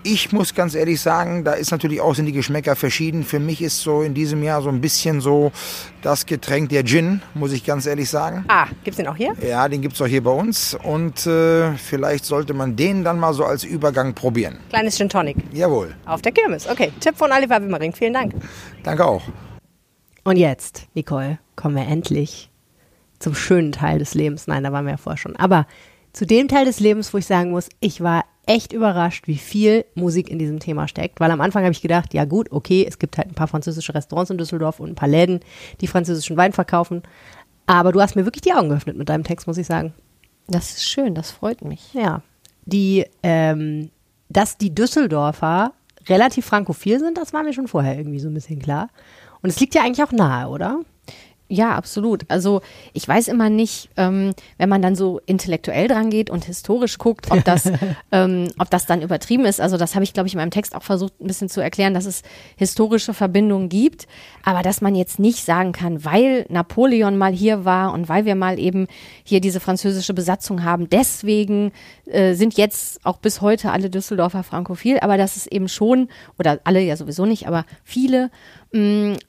[0.04, 3.22] Ich muss ganz ehrlich sagen, da ist natürlich auch sind die Geschmäcker verschieden.
[3.22, 5.52] Für mich ist so in diesem Jahr so ein bisschen so
[6.02, 8.44] das Getränk der Gin, muss ich ganz ehrlich sagen.
[8.48, 9.34] Ah, gibt's den auch hier?
[9.40, 13.32] Ja, den gibt's auch hier bei uns und äh, vielleicht sollte man den dann mal
[13.32, 14.58] so als Übergang probieren.
[14.70, 15.36] Kleines Gin Tonic.
[15.52, 16.68] Jawohl, Auf der Kirmes.
[16.68, 17.92] Okay, Tipp von Oliver Wimmering.
[17.92, 18.34] Vielen Dank.
[18.82, 19.22] danke auch.
[20.24, 22.50] Und jetzt, Nicole, kommen wir endlich
[23.20, 24.48] zum schönen Teil des Lebens.
[24.48, 25.36] Nein, da waren wir ja vorher schon.
[25.36, 25.66] Aber
[26.12, 29.84] zu dem Teil des Lebens, wo ich sagen muss, ich war echt überrascht, wie viel
[29.94, 31.20] Musik in diesem Thema steckt.
[31.20, 33.94] Weil am Anfang habe ich gedacht, ja gut, okay, es gibt halt ein paar französische
[33.94, 35.40] Restaurants in Düsseldorf und ein paar Läden,
[35.80, 37.02] die französischen Wein verkaufen.
[37.66, 39.92] Aber du hast mir wirklich die Augen geöffnet mit deinem Text, muss ich sagen.
[40.48, 41.94] Das ist schön, das freut mich.
[41.94, 42.22] Ja.
[42.64, 43.90] Die, ähm,
[44.28, 45.72] dass die Düsseldorfer
[46.08, 48.88] relativ frankophil sind, das war mir schon vorher irgendwie so ein bisschen klar.
[49.40, 50.80] Und es liegt ja eigentlich auch nahe, oder?
[51.52, 52.22] Ja, absolut.
[52.28, 52.62] Also
[52.94, 57.30] ich weiß immer nicht, ähm, wenn man dann so intellektuell dran geht und historisch guckt,
[57.30, 57.70] ob das,
[58.10, 59.60] ähm, ob das dann übertrieben ist.
[59.60, 61.92] Also das habe ich, glaube ich, in meinem Text auch versucht, ein bisschen zu erklären,
[61.92, 62.22] dass es
[62.56, 64.08] historische Verbindungen gibt,
[64.42, 68.34] aber dass man jetzt nicht sagen kann, weil Napoleon mal hier war und weil wir
[68.34, 68.86] mal eben
[69.22, 71.72] hier diese französische Besatzung haben, deswegen
[72.06, 76.60] äh, sind jetzt auch bis heute alle Düsseldorfer frankophil, aber das ist eben schon, oder
[76.64, 78.30] alle ja sowieso nicht, aber viele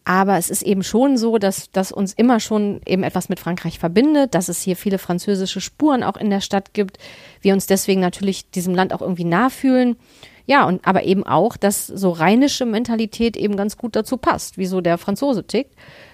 [0.05, 3.77] Aber es ist eben schon so, dass, dass uns immer schon eben etwas mit Frankreich
[3.77, 6.97] verbindet, dass es hier viele französische Spuren auch in der Stadt gibt.
[7.41, 9.97] Wir uns deswegen natürlich diesem Land auch irgendwie nah fühlen.
[10.45, 14.65] Ja, und aber eben auch, dass so rheinische Mentalität eben ganz gut dazu passt, wie
[14.65, 15.73] so der Franzose tickt.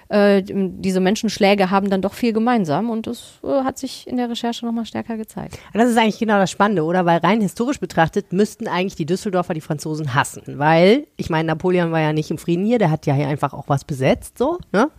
[0.09, 4.27] Äh, diese Menschenschläge haben dann doch viel gemeinsam und das äh, hat sich in der
[4.27, 5.59] Recherche nochmal stärker gezeigt.
[5.71, 7.05] Das ist eigentlich genau das Spannende, oder?
[7.05, 10.57] Weil rein historisch betrachtet müssten eigentlich die Düsseldorfer die Franzosen hassen.
[10.57, 13.53] Weil, ich meine, Napoleon war ja nicht im Frieden hier, der hat ja hier einfach
[13.53, 14.89] auch was besetzt, so, ne?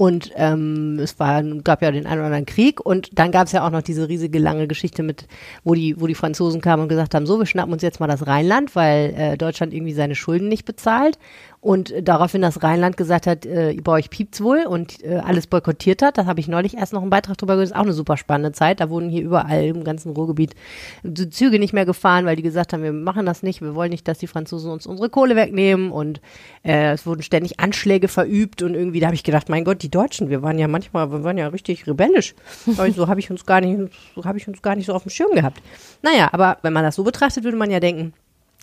[0.00, 3.52] Und ähm, es war, gab ja den einen oder anderen Krieg und dann gab es
[3.52, 5.26] ja auch noch diese riesige lange Geschichte mit,
[5.62, 8.06] wo die, wo die Franzosen kamen und gesagt haben, so, wir schnappen uns jetzt mal
[8.06, 11.18] das Rheinland, weil äh, Deutschland irgendwie seine Schulden nicht bezahlt.
[11.60, 15.46] Und äh, daraufhin das Rheinland gesagt hat, äh, bei euch piept's wohl und äh, alles
[15.46, 16.16] boykottiert hat.
[16.16, 17.68] Das habe ich neulich erst noch einen Beitrag drüber gehört.
[17.68, 18.80] Ist auch eine super spannende Zeit.
[18.80, 20.54] Da wurden hier überall im ganzen Ruhrgebiet
[21.02, 23.60] die Züge nicht mehr gefahren, weil die gesagt haben, wir machen das nicht.
[23.60, 25.90] Wir wollen nicht, dass die Franzosen uns unsere Kohle wegnehmen.
[25.90, 26.22] Und
[26.62, 28.62] äh, es wurden ständig Anschläge verübt.
[28.62, 31.24] Und irgendwie, da habe ich gedacht, mein Gott, die Deutschen, wir waren ja manchmal, wir
[31.24, 32.34] waren ja richtig rebellisch.
[32.90, 35.10] So habe ich uns gar nicht, so habe ich uns gar nicht so auf dem
[35.10, 35.60] Schirm gehabt.
[36.02, 38.14] Naja, aber wenn man das so betrachtet, würde man ja denken,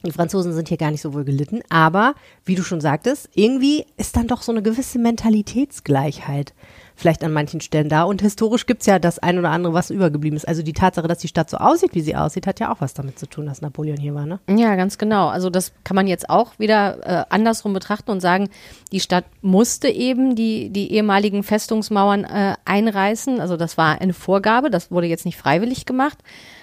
[0.05, 2.13] die Franzosen sind hier gar nicht so wohl gelitten, aber
[2.45, 6.53] wie du schon sagtest, irgendwie ist dann doch so eine gewisse Mentalitätsgleichheit
[6.97, 8.03] vielleicht an manchen Stellen da.
[8.03, 10.47] Und historisch gibt's ja das ein oder andere, was übergeblieben ist.
[10.47, 12.93] Also die Tatsache, dass die Stadt so aussieht, wie sie aussieht, hat ja auch was
[12.95, 14.39] damit zu tun, dass Napoleon hier war, ne?
[14.49, 15.27] Ja, ganz genau.
[15.27, 18.49] Also das kann man jetzt auch wieder äh, andersrum betrachten und sagen,
[18.91, 23.39] die Stadt musste eben die, die ehemaligen Festungsmauern äh, einreißen.
[23.39, 26.17] Also das war eine Vorgabe, das wurde jetzt nicht freiwillig gemacht.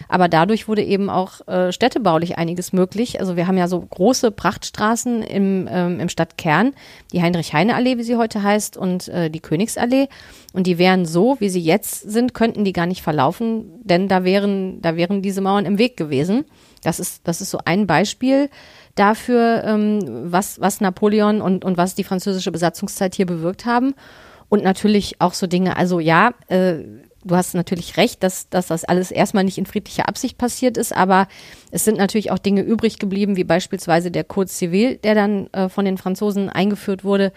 [0.08, 3.20] Aber dadurch wurde eben auch äh, städtebaulich einiges möglich.
[3.20, 6.72] Also wir haben ja so große Prachtstraßen im, ähm, im Stadtkern,
[7.12, 10.08] die Heinrich-Heine-Allee, wie sie heute heißt, und äh, die Königsallee.
[10.52, 14.24] Und die wären so, wie sie jetzt sind, könnten die gar nicht verlaufen, denn da
[14.24, 16.44] wären, da wären diese Mauern im Weg gewesen.
[16.82, 18.50] Das ist, das ist so ein Beispiel
[18.94, 20.00] dafür, ähm,
[20.30, 23.94] was, was Napoleon und, und was die französische Besatzungszeit hier bewirkt haben.
[24.48, 26.74] Und natürlich auch so Dinge, also ja, äh,
[27.24, 30.94] du hast natürlich recht, dass, dass das alles erstmal nicht in friedlicher Absicht passiert ist,
[30.94, 31.28] aber
[31.70, 35.68] es sind natürlich auch Dinge übrig geblieben, wie beispielsweise der Code Civil, der dann äh,
[35.68, 37.32] von den Franzosen eingeführt wurde,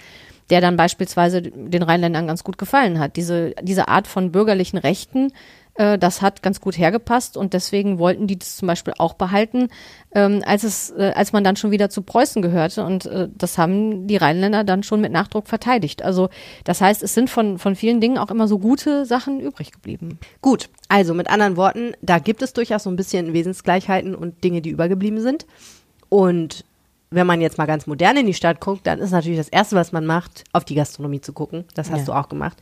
[0.49, 3.15] der dann beispielsweise den Rheinländern ganz gut gefallen hat.
[3.15, 5.33] Diese, diese Art von bürgerlichen Rechten,
[5.77, 9.69] äh, das hat ganz gut hergepasst und deswegen wollten die das zum Beispiel auch behalten,
[10.13, 13.57] ähm, als es, äh, als man dann schon wieder zu Preußen gehörte und äh, das
[13.57, 16.03] haben die Rheinländer dann schon mit Nachdruck verteidigt.
[16.03, 16.29] Also
[16.63, 20.19] das heißt, es sind von, von vielen Dingen auch immer so gute Sachen übrig geblieben.
[20.41, 24.61] Gut, also mit anderen Worten, da gibt es durchaus so ein bisschen Wesensgleichheiten und Dinge,
[24.61, 25.45] die übergeblieben sind.
[26.09, 26.63] Und
[27.09, 29.75] wenn man jetzt mal ganz modern in die Stadt guckt, dann ist natürlich das Erste,
[29.77, 31.63] was man macht, auf die Gastronomie zu gucken.
[31.73, 32.05] Das hast Ja.
[32.05, 32.57] du auch gemacht.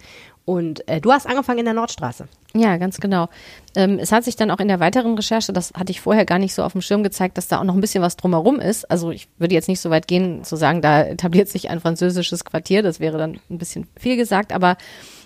[0.46, 2.28] Und äh, du hast angefangen in der Nordstraße.
[2.54, 3.30] Ja, ganz genau.
[3.76, 6.38] Ähm, es hat sich dann auch in der weiteren Recherche, das hatte ich vorher gar
[6.38, 8.90] nicht so auf dem Schirm gezeigt, dass da auch noch ein bisschen was drumherum ist.
[8.90, 12.46] Also ich würde jetzt nicht so weit gehen zu sagen, da etabliert sich ein französisches
[12.46, 14.78] Quartier, das wäre dann ein bisschen viel gesagt, aber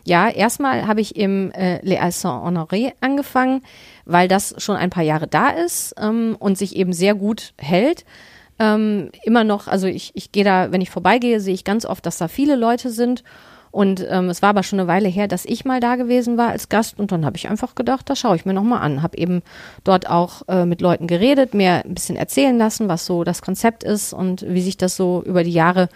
[0.06, 3.62] ja, erstmal habe ich im äh, Les Halles Saint-Honoré angefangen,
[4.06, 8.06] weil das schon ein paar Jahre da ist ähm, und sich eben sehr gut hält.
[8.58, 12.06] Ähm, immer noch, also ich, ich gehe da, wenn ich vorbeigehe, sehe ich ganz oft,
[12.06, 13.24] dass da viele Leute sind.
[13.72, 16.50] Und ähm, es war aber schon eine Weile her, dass ich mal da gewesen war
[16.50, 19.02] als Gast und dann habe ich einfach gedacht, das schaue ich mir nochmal an.
[19.04, 19.42] Habe eben
[19.84, 23.84] dort auch äh, mit Leuten geredet, mir ein bisschen erzählen lassen, was so das Konzept
[23.84, 25.90] ist und wie sich das so über die Jahre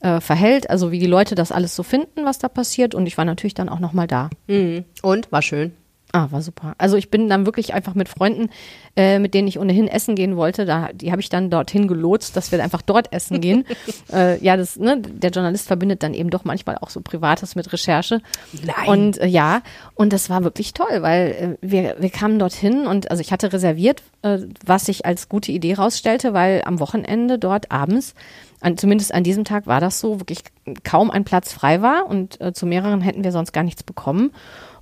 [0.00, 2.94] äh, verhält, also wie die Leute das alles so finden, was da passiert.
[2.94, 4.30] Und ich war natürlich dann auch nochmal da.
[4.46, 4.84] Mhm.
[5.02, 5.72] Und war schön.
[6.12, 6.74] Ah, war super.
[6.78, 8.50] Also ich bin dann wirklich einfach mit Freunden,
[8.96, 12.36] äh, mit denen ich ohnehin essen gehen wollte, da, die habe ich dann dorthin gelotst,
[12.36, 13.64] dass wir einfach dort essen gehen.
[14.12, 17.72] äh, ja, das, ne, der Journalist verbindet dann eben doch manchmal auch so Privates mit
[17.72, 18.22] Recherche.
[18.52, 18.88] Nein.
[18.88, 19.62] Und äh, ja,
[19.94, 23.52] und das war wirklich toll, weil äh, wir, wir kamen dorthin und also ich hatte
[23.52, 28.14] reserviert, äh, was sich als gute Idee rausstellte, weil am Wochenende dort abends
[28.60, 30.40] an, zumindest an diesem Tag war das so, wirklich
[30.84, 34.32] kaum ein Platz frei war und äh, zu mehreren hätten wir sonst gar nichts bekommen.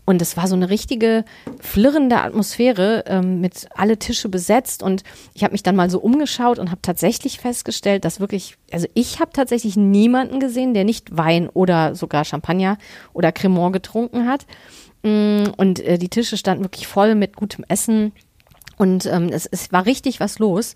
[0.08, 1.26] Und es war so eine richtige
[1.60, 4.82] flirrende Atmosphäre ähm, mit alle Tische besetzt.
[4.82, 5.02] Und
[5.34, 9.20] ich habe mich dann mal so umgeschaut und habe tatsächlich festgestellt, dass wirklich, also ich
[9.20, 12.78] habe tatsächlich niemanden gesehen, der nicht Wein oder sogar Champagner
[13.12, 14.46] oder Cremant getrunken hat.
[15.02, 18.12] Mm, Und äh, die Tische standen wirklich voll mit gutem Essen.
[18.78, 20.72] Und ähm, es, es war richtig was los.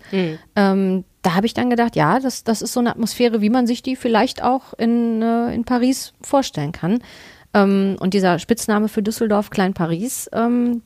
[0.55, 3.65] Ähm, da habe ich dann gedacht, ja, das, das ist so eine Atmosphäre, wie man
[3.65, 6.99] sich die vielleicht auch in, äh, in Paris vorstellen kann.
[7.53, 10.81] Ähm, und dieser Spitzname für Düsseldorf, Klein Paris, ähm,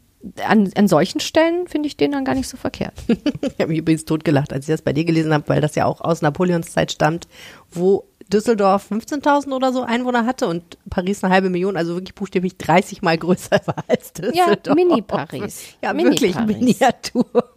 [0.45, 2.93] an, an solchen Stellen finde ich den dann gar nicht so verkehrt.
[3.07, 5.85] Ich habe mich übrigens totgelacht, als ich das bei dir gelesen habe, weil das ja
[5.85, 7.27] auch aus Napoleons Zeit stammt,
[7.71, 12.57] wo Düsseldorf 15.000 oder so Einwohner hatte und Paris eine halbe Million, also wirklich buchstäblich
[12.57, 14.75] 30 mal größer war als Ja, Düsseldorf.
[14.75, 15.63] Mini-Paris.
[15.81, 16.21] Ja, Mini-Paris.
[16.35, 17.25] wirklich Miniatur.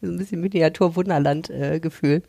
[0.00, 2.22] so ein bisschen Miniatur-Wunderland-Gefühl.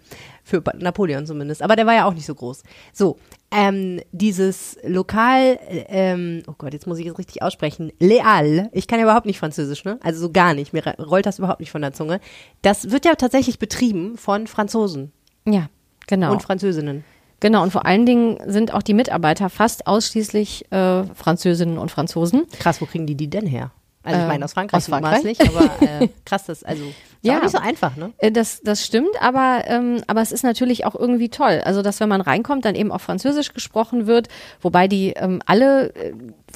[0.44, 1.62] Für Ba- Napoleon zumindest.
[1.62, 2.64] Aber der war ja auch nicht so groß.
[2.92, 3.18] So,
[3.52, 7.92] ähm, dieses Lokal, äh, ähm, oh Gott, jetzt muss ich es richtig aussprechen.
[8.00, 8.70] Leal.
[8.72, 10.00] Ich kann ja überhaupt nicht Französisch, ne?
[10.02, 10.72] Also so gar nicht.
[10.74, 12.20] Mir rollt das überhaupt nicht von der Zunge.
[12.62, 15.12] Das wird ja tatsächlich betrieben von Franzosen
[15.46, 15.70] Ja,
[16.08, 16.32] genau.
[16.32, 17.04] und Französinnen.
[17.42, 17.62] genau.
[17.64, 22.48] Und vor allen Dingen sind auch die Mitarbeiter fast ausschließlich äh, Französinnen und Franzosen.
[22.60, 23.72] Krass, wo kriegen die die denn her?
[24.04, 25.24] Also ich Ähm, meine aus Frankreich, aus Frankreich?
[25.24, 27.40] mutmaßlich, aber äh, krass, das also ist Ja.
[27.40, 28.12] nicht so einfach, ne?
[28.18, 31.62] Äh, Das, das stimmt, aber, ähm, aber es ist natürlich auch irgendwie toll.
[31.64, 34.28] Also, dass wenn man reinkommt, dann eben auch Französisch gesprochen wird,
[34.62, 36.14] wobei die ähm, alle äh,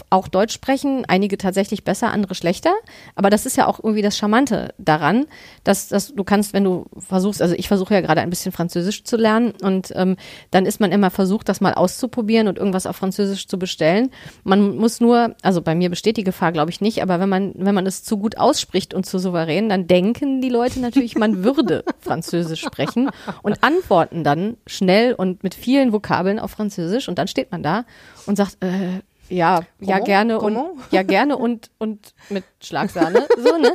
[0.10, 2.74] auch Deutsch sprechen, einige tatsächlich besser, andere schlechter.
[3.16, 5.26] Aber das ist ja auch irgendwie das Charmante daran,
[5.64, 9.04] dass, dass du kannst, wenn du versuchst, also ich versuche ja gerade ein bisschen Französisch
[9.04, 10.18] zu lernen und ähm,
[10.52, 14.12] dann ist man immer versucht, das mal auszuprobieren und irgendwas auf Französisch zu bestellen.
[14.44, 17.54] Man muss nur, also bei mir besteht die Gefahr, glaube ich nicht, aber wenn man,
[17.56, 21.44] wenn man es zu gut ausspricht und zu souverän, dann denken die Leute natürlich, man
[21.44, 23.10] würde Französisch sprechen
[23.42, 27.86] und antworten dann schnell und mit vielen Vokabeln auf Französisch und dann steht man da
[28.26, 30.06] und sagt, äh, ja, ja Comment?
[30.06, 30.80] gerne und Comment?
[30.92, 33.72] ja gerne und und mit Schlagsahne, so ne,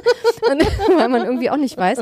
[0.50, 0.62] und,
[0.98, 2.00] weil man irgendwie auch nicht weiß.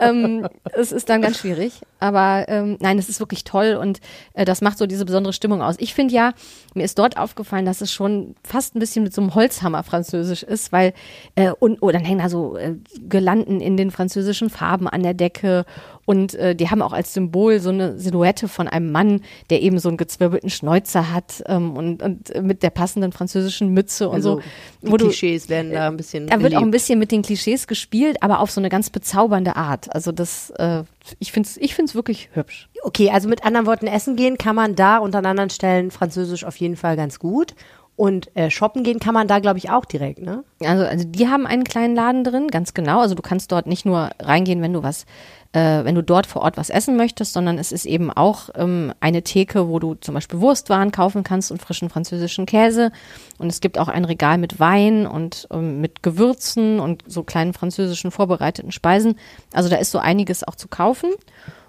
[0.00, 4.00] Ähm, es ist dann ganz schwierig, aber ähm, nein, es ist wirklich toll und
[4.34, 5.76] äh, das macht so diese besondere Stimmung aus.
[5.78, 6.32] Ich finde ja,
[6.74, 10.42] mir ist dort aufgefallen, dass es schon fast ein bisschen mit so einem Holzhammer Französisch
[10.42, 10.94] ist, weil
[11.34, 12.76] äh, und oh, dann hängen da so äh,
[13.08, 15.64] Girlanden in den französischen Farben an der Decke
[16.06, 19.78] und äh, die haben auch als Symbol so eine Silhouette von einem Mann, der eben
[19.78, 24.36] so einen gezwirbelten Schnäuzer hat ähm, und, und mit der passenden französischen Mütze und Also
[24.36, 24.42] so.
[24.86, 27.22] die wo du- Klischees werden da ein bisschen da wird auch ein bisschen mit den
[27.22, 29.94] Klischees gespielt, aber auf so eine ganz bezaubernde Art.
[29.94, 30.82] Also das, äh,
[31.18, 32.68] ich finde es ich find's wirklich hübsch.
[32.82, 36.44] Okay, also mit anderen Worten, essen gehen kann man da und an anderen Stellen Französisch
[36.44, 37.54] auf jeden Fall ganz gut.
[37.96, 40.42] Und äh, shoppen gehen kann man da, glaube ich, auch direkt, ne?
[40.64, 43.00] Also, also die haben einen kleinen Laden drin, ganz genau.
[43.00, 45.04] Also du kannst dort nicht nur reingehen, wenn du was,
[45.52, 48.92] äh, wenn du dort vor Ort was essen möchtest, sondern es ist eben auch ähm,
[48.98, 52.90] eine Theke, wo du zum Beispiel Wurstwaren kaufen kannst und frischen französischen Käse.
[53.38, 57.52] Und es gibt auch ein Regal mit Wein und ähm, mit Gewürzen und so kleinen
[57.52, 59.14] französischen vorbereiteten Speisen.
[59.52, 61.10] Also da ist so einiges auch zu kaufen.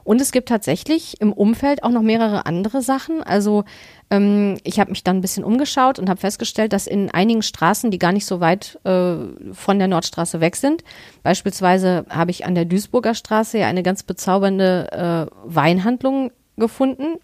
[0.05, 3.23] Und es gibt tatsächlich im Umfeld auch noch mehrere andere Sachen.
[3.23, 3.65] Also
[4.11, 7.89] ähm, ich habe mich dann ein bisschen umgeschaut und habe festgestellt, dass in einigen Straßen,
[7.89, 9.15] die gar nicht so weit äh,
[9.51, 10.83] von der Nordstraße weg sind,
[11.23, 17.17] beispielsweise habe ich an der Duisburger Straße ja eine ganz bezaubernde äh, Weinhandlung gefunden,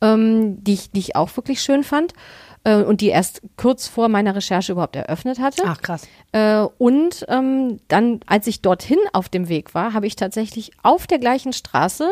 [0.00, 2.14] ähm, die, ich, die ich auch wirklich schön fand
[2.64, 5.62] äh, und die erst kurz vor meiner Recherche überhaupt eröffnet hatte.
[5.66, 6.08] Ach, krass.
[6.32, 11.06] Äh, und ähm, dann, als ich dorthin auf dem Weg war, habe ich tatsächlich auf
[11.06, 12.08] der gleichen Straße,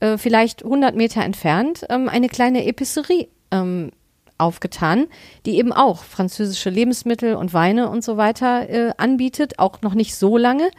[0.00, 3.90] äh, vielleicht 100 Meter entfernt, ähm, eine kleine Epicerie ähm,
[4.38, 5.06] aufgetan,
[5.46, 10.16] die eben auch französische Lebensmittel und Weine und so weiter äh, anbietet, auch noch nicht
[10.16, 10.70] so lange.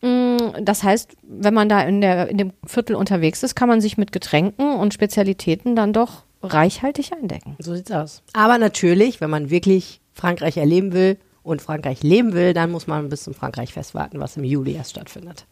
[0.00, 3.80] Mm, Das heißt, wenn man da in, der, in dem Viertel unterwegs ist, kann man
[3.80, 7.56] sich mit Getränken und Spezialitäten dann doch reichhaltig eindecken.
[7.58, 8.22] So sieht's aus.
[8.32, 13.08] Aber natürlich, wenn man wirklich Frankreich erleben will und Frankreich leben will, dann muss man
[13.08, 15.46] bis zum Frankreich-Fest warten, was im Juli erst stattfindet.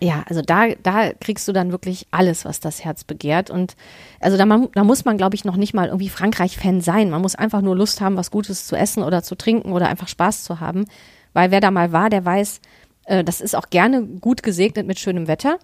[0.00, 3.48] Ja, also da, da kriegst du dann wirklich alles, was das Herz begehrt.
[3.48, 3.76] Und
[4.20, 7.08] also da, man, da muss man, glaube ich, noch nicht mal irgendwie Frankreich-Fan sein.
[7.08, 10.08] Man muss einfach nur Lust haben, was Gutes zu essen oder zu trinken oder einfach
[10.08, 10.84] Spaß zu haben.
[11.32, 12.60] Weil wer da mal war, der weiß,
[13.06, 15.58] äh, das ist auch gerne gut gesegnet mit schönem Wetter.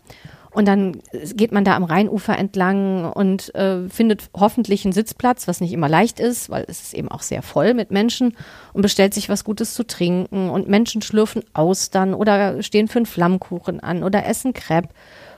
[0.54, 1.00] Und dann
[1.34, 5.88] geht man da am Rheinufer entlang und äh, findet hoffentlich einen Sitzplatz, was nicht immer
[5.88, 8.36] leicht ist, weil es ist eben auch sehr voll mit Menschen
[8.74, 10.50] und bestellt sich was Gutes zu trinken.
[10.50, 14.90] Und Menschen schlürfen Austern oder stehen für einen Flammkuchen an oder essen Crepe.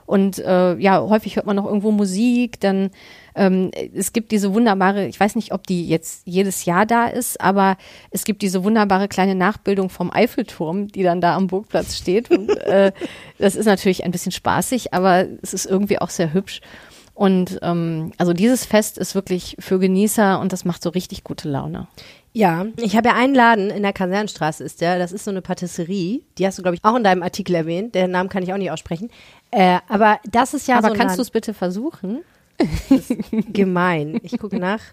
[0.05, 2.59] Und äh, ja, häufig hört man noch irgendwo Musik.
[2.59, 2.91] Dann
[3.35, 7.41] ähm, es gibt diese wunderbare, ich weiß nicht, ob die jetzt jedes Jahr da ist,
[7.41, 7.77] aber
[8.11, 12.31] es gibt diese wunderbare kleine Nachbildung vom Eiffelturm, die dann da am Burgplatz steht.
[12.31, 12.91] Und, äh,
[13.37, 16.61] das ist natürlich ein bisschen spaßig, aber es ist irgendwie auch sehr hübsch.
[17.13, 21.49] Und ähm, also dieses Fest ist wirklich für Genießer und das macht so richtig gute
[21.49, 21.87] Laune.
[22.35, 24.99] Ja, ich habe ja einen Laden in der Kasernenstraße, ist der.
[24.99, 26.21] Das ist so eine Patisserie.
[26.37, 27.95] Die hast du, glaube ich, auch in deinem Artikel erwähnt.
[27.95, 29.09] Den Namen kann ich auch nicht aussprechen.
[29.51, 32.25] Äh, aber das ist ja aber so ein kannst du es bitte versuchen?
[33.53, 34.19] gemein.
[34.21, 34.81] Ich gucke nach.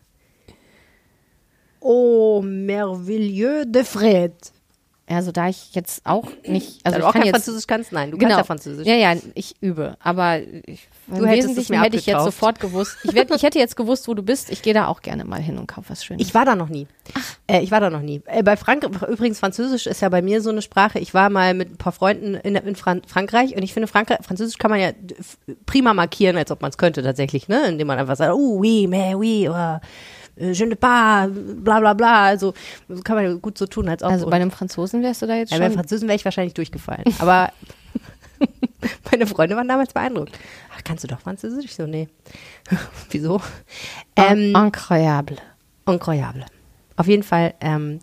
[1.85, 4.33] Oh, merveilleux de Fred.
[5.15, 7.93] Also da ich jetzt auch nicht, also ich du auch kann kein jetzt Französisch kannst?
[7.93, 8.37] Nein, du genau.
[8.37, 8.87] kannst ja Französisch.
[8.87, 12.25] Ja, ja, ich übe, aber ich, Du im hättest es Wesentlichen mir hätte ich jetzt
[12.25, 12.97] sofort gewusst.
[13.03, 14.51] Ich, werd, ich hätte jetzt gewusst, wo du bist.
[14.51, 16.27] Ich gehe da auch gerne mal hin und kaufe was Schönes.
[16.27, 16.87] Ich war da noch nie.
[17.49, 18.23] Äh, ich war da noch nie.
[18.27, 21.01] Äh, bei Frank übrigens Französisch ist ja bei mir so eine Sprache.
[21.01, 24.09] Ich war mal mit ein paar Freunden in, in Fran Frankreich und ich finde Frank
[24.23, 24.93] Französisch kann man ja
[25.67, 27.67] prima markieren, als ob man es könnte tatsächlich, ne?
[27.69, 29.81] Indem man einfach sagt, oh oui, mais oui, äh,
[30.37, 32.25] je ne pas, bla bla bla.
[32.25, 32.55] Also
[33.05, 34.11] kann man gut so tun, als ob.
[34.11, 35.75] also bei einem Franzosen wärst du da jetzt ja, bei schon.
[35.75, 37.05] Französen wäre ich wahrscheinlich durchgefallen.
[37.19, 37.53] Aber
[39.11, 40.39] meine Freunde waren damals beeindruckt.
[40.75, 41.65] Ach, kannst du doch Französisch?
[41.67, 42.09] Ich so, nee.
[43.11, 43.41] Wieso?
[44.17, 45.37] Ähm, Incroyable.
[45.87, 46.47] incroyable.
[46.97, 48.01] Auf jeden Fall ähm,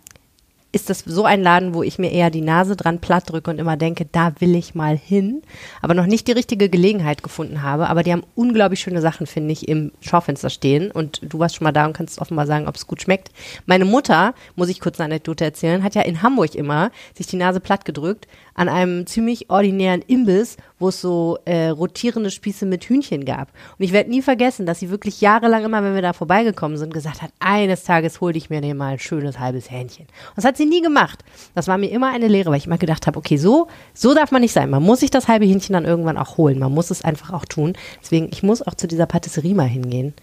[0.71, 3.57] ist das so ein Laden, wo ich mir eher die Nase dran platt drücke und
[3.59, 5.41] immer denke, da will ich mal hin,
[5.81, 7.89] aber noch nicht die richtige Gelegenheit gefunden habe.
[7.89, 10.91] Aber die haben unglaublich schöne Sachen, finde ich, im Schaufenster stehen.
[10.91, 13.31] Und du warst schon mal da und kannst offenbar sagen, ob es gut schmeckt.
[13.65, 17.37] Meine Mutter, muss ich kurz eine Anekdote erzählen, hat ja in Hamburg immer sich die
[17.37, 18.27] Nase platt gedrückt
[18.59, 23.53] an einem ziemlich ordinären Imbiss, wo es so äh, rotierende Spieße mit Hühnchen gab.
[23.77, 26.93] Und ich werde nie vergessen, dass sie wirklich jahrelang immer, wenn wir da vorbeigekommen sind,
[26.93, 30.07] gesagt hat, eines Tages hol ich mir dir mal ein schönes halbes Hähnchen.
[30.07, 31.23] Und das hat sie nie gemacht.
[31.55, 34.31] Das war mir immer eine Lehre, weil ich immer gedacht habe, okay, so, so darf
[34.31, 34.69] man nicht sein.
[34.69, 36.59] Man muss sich das halbe Hähnchen dann irgendwann auch holen.
[36.59, 37.77] Man muss es einfach auch tun.
[38.01, 40.13] Deswegen, ich muss auch zu dieser Patisserie mal hingehen.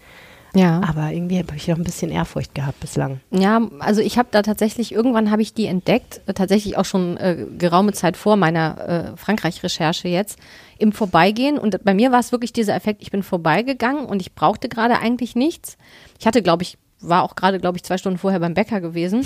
[0.57, 0.81] Ja.
[0.87, 3.19] Aber irgendwie habe ich noch ein bisschen Ehrfurcht gehabt bislang.
[3.31, 7.17] Ja, also ich habe da tatsächlich, irgendwann habe ich die entdeckt, äh, tatsächlich auch schon
[7.17, 10.39] äh, geraume Zeit vor meiner äh, Frankreich-Recherche jetzt,
[10.79, 11.59] im Vorbeigehen.
[11.59, 14.99] Und bei mir war es wirklich dieser Effekt, ich bin vorbeigegangen und ich brauchte gerade
[14.99, 15.77] eigentlich nichts.
[16.19, 19.23] Ich hatte, glaube ich, war auch gerade, glaube ich, zwei Stunden vorher beim Bäcker gewesen.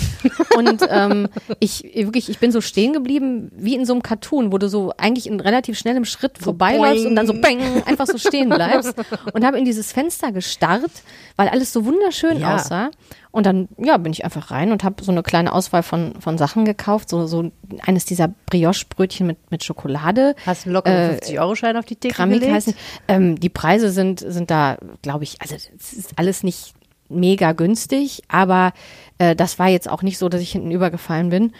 [0.56, 4.58] Und ähm, ich wirklich, ich bin so stehen geblieben wie in so einem Cartoon, wo
[4.58, 8.50] du so eigentlich in relativ schnellem Schritt vorbeiläufst und dann so bang, einfach so stehen
[8.50, 8.94] bleibst.
[9.32, 10.90] Und habe in dieses Fenster gestarrt,
[11.36, 12.56] weil alles so wunderschön Ja.
[12.56, 12.90] aussah.
[13.30, 16.36] Und dann, ja, bin ich einfach rein und habe so eine kleine Auswahl von, von
[16.36, 17.08] Sachen gekauft.
[17.08, 17.50] So, so
[17.86, 20.34] eines dieser Brioche-Brötchen mit, mit Schokolade.
[20.44, 22.54] Hast du einen lockeren Äh, 50-Euro-Schein auf die Theke Kramik gelegt?
[22.54, 22.74] heißen.
[23.08, 26.74] Ähm, die Preise sind, sind da, glaube ich, also es ist alles nicht
[27.12, 28.72] mega günstig, aber
[29.18, 31.52] äh, das war jetzt auch nicht so, dass ich hinten übergefallen bin.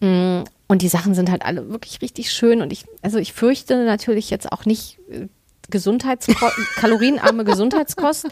[0.00, 3.84] Mm, Und die Sachen sind halt alle wirklich richtig schön und ich, also ich fürchte
[3.84, 5.26] natürlich jetzt auch nicht äh,
[5.70, 6.46] Gesundheitsko
[6.76, 8.28] kalorienarme Gesundheitskost.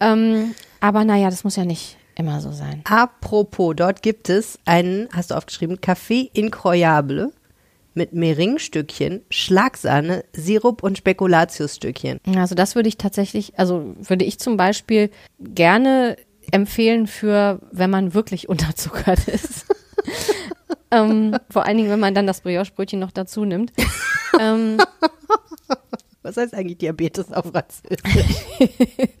[0.00, 2.82] Ähm, aber naja, das muss ja nicht immer so sein.
[2.84, 7.32] Apropos, dort gibt es einen, hast du aufgeschrieben, Café Incroyable
[7.94, 12.20] mit Meringstückchen, Schlagsahne, Sirup und Spekulatiusstückchen.
[12.36, 16.16] Also das würde ich tatsächlich, also würde ich zum Beispiel gerne
[16.50, 19.66] empfehlen für, wenn man wirklich unterzuckert ist.
[20.90, 23.72] ähm, vor allen Dingen, wenn man dann das Brioche-Brötchen noch dazu nimmt.
[24.40, 24.78] ähm,
[26.22, 27.98] Was heißt eigentlich Diabetes auf Französisch?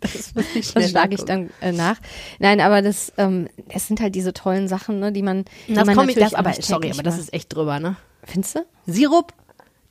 [0.00, 0.32] das
[0.74, 1.96] das schlage ich dann äh, nach.
[2.38, 5.86] Nein, aber das, ähm, es sind halt diese tollen Sachen, ne, die man, die Das
[5.86, 7.96] man komme ich, das, aber sorry, aber das ist echt drüber, ne?
[8.24, 8.60] Findest du?
[8.86, 9.32] Sirup,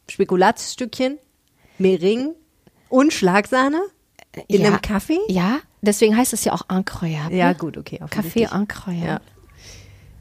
[0.09, 1.17] Spekulatiusstückchen,
[1.77, 2.33] Mering
[2.89, 3.81] und Schlagsahne
[4.47, 4.67] in Ja.
[4.67, 5.19] einem Kaffee?
[5.27, 7.35] Ja, deswegen heißt es ja auch incroyable.
[7.35, 7.99] Ja, gut, okay.
[8.03, 8.51] Offensichtlich.
[8.51, 9.05] incroyable.
[9.07, 9.19] Ja.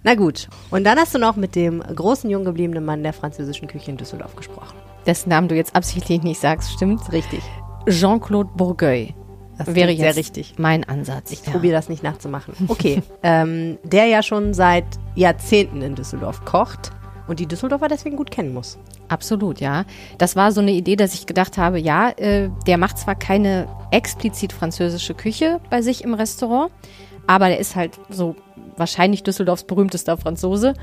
[0.02, 0.48] Na gut.
[0.70, 3.96] Und dann hast du noch mit dem großen, jung gebliebenen Mann der französischen Küche in
[3.98, 4.76] Düsseldorf gesprochen.
[5.06, 7.12] Dessen Namen du jetzt absichtlich nicht sagst, stimmt?
[7.12, 7.42] Richtig.
[7.88, 9.14] Jean-Claude Bourgueil.
[9.58, 10.54] Das wäre jetzt sehr richtig.
[10.56, 11.32] mein Ansatz.
[11.32, 12.54] Ich probiere das nicht nachzumachen.
[12.68, 13.02] Okay.
[13.22, 14.86] ähm, der ja schon seit
[15.16, 16.92] Jahrzehnten in Düsseldorf kocht
[17.30, 18.76] und die Düsseldorfer deswegen gut kennen muss.
[19.08, 19.84] Absolut, ja.
[20.18, 23.68] Das war so eine Idee, dass ich gedacht habe, ja, äh, der macht zwar keine
[23.92, 26.72] explizit französische Küche bei sich im Restaurant,
[27.28, 28.34] aber der ist halt so
[28.76, 30.74] wahrscheinlich Düsseldorfs berühmtester Franzose.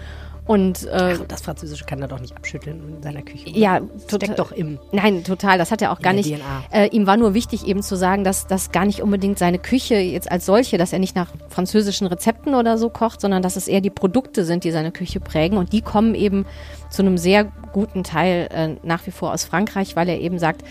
[0.47, 3.49] Und äh, Ach, das Französische kann er doch nicht abschütteln in seiner Küche.
[3.49, 3.57] oder?
[3.57, 4.79] ja, Steckt doch im.
[4.93, 5.57] Nein, total.
[5.57, 6.33] Das hat er auch gar nicht.
[6.71, 9.95] Äh, ihm war nur wichtig, eben zu sagen, dass das gar nicht unbedingt seine Küche
[9.95, 13.67] jetzt als solche, dass er nicht nach französischen Rezepten oder so kocht, sondern dass es
[13.67, 15.57] eher die Produkte sind, die seine Küche prägen.
[15.57, 16.45] Und die kommen eben
[16.89, 20.63] zu einem sehr guten Teil äh, nach wie vor aus Frankreich, weil er eben sagt,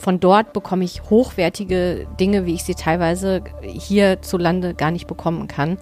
[0.00, 5.76] von dort bekomme ich hochwertige Dinge, wie ich sie teilweise hierzulande gar nicht bekommen kann.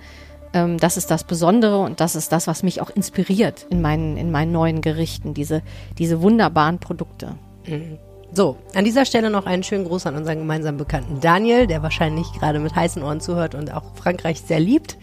[0.52, 4.16] Ähm, das ist das Besondere und das ist das, was mich auch inspiriert in meinen,
[4.16, 5.62] in meinen neuen Gerichten, diese,
[5.98, 7.34] diese wunderbaren Produkte.
[7.66, 7.98] Mhm.
[8.32, 12.30] So, an dieser Stelle noch einen schönen Gruß an unseren gemeinsamen Bekannten Daniel, der wahrscheinlich
[12.32, 14.98] gerade mit heißen Ohren zuhört und auch Frankreich sehr liebt.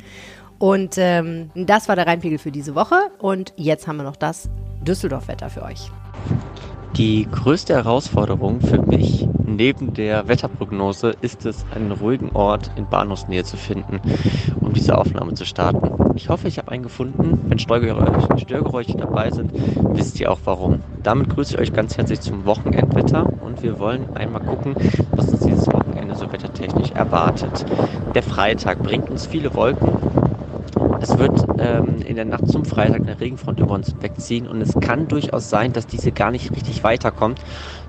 [0.59, 2.95] Und ähm, das war der Rheinpegel für diese Woche.
[3.17, 4.49] Und jetzt haben wir noch das
[4.85, 5.91] Düsseldorf-Wetter für euch.
[6.97, 13.43] Die größte Herausforderung für mich neben der Wetterprognose ist es, einen ruhigen Ort in Bahnhofsnähe
[13.43, 13.99] zu finden,
[14.61, 16.15] um diese Aufnahme zu starten.
[16.15, 17.41] Ich hoffe, ich habe einen gefunden.
[17.49, 19.51] Wenn Störgeräusche, Störgeräusche dabei sind,
[19.93, 20.79] wisst ihr auch warum.
[21.03, 24.75] Damit grüße ich euch ganz herzlich zum Wochenendwetter und wir wollen einmal gucken,
[25.11, 27.65] was uns dieses Wochenende so wettertechnisch erwartet.
[28.15, 30.14] Der Freitag bringt uns viele Wolken
[31.01, 34.73] es wird ähm, in der Nacht zum Freitag eine Regenfront über uns wegziehen und es
[34.79, 37.39] kann durchaus sein, dass diese gar nicht richtig weiterkommt,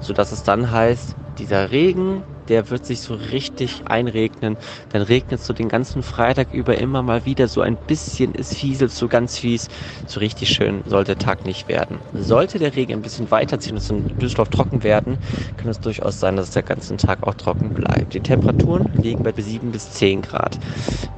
[0.00, 4.56] sodass es dann heißt, dieser Regen, der wird sich so richtig einregnen.
[4.90, 8.54] Dann regnet es so den ganzen Freitag über immer mal wieder so ein bisschen, es
[8.54, 9.68] fieselt so ganz fies.
[10.06, 11.98] So richtig schön sollte der Tag nicht werden.
[12.14, 15.18] Sollte der Regen ein bisschen weiterziehen und es in Düsseldorf trocken werden,
[15.56, 18.14] kann es durchaus sein, dass der ganzen Tag auch trocken bleibt.
[18.14, 20.58] Die Temperaturen liegen bei 7 bis 10 Grad.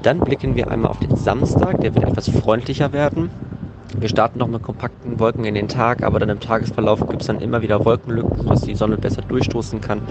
[0.02, 3.30] Dann blicken wir einmal auf den Samstag, der wird etwas freundlicher werden.
[3.96, 7.26] Wir starten noch mit kompakten Wolken in den Tag, aber dann im Tagesverlauf gibt es
[7.26, 10.02] dann immer wieder Wolkenlücken, sodass die Sonne besser durchstoßen kann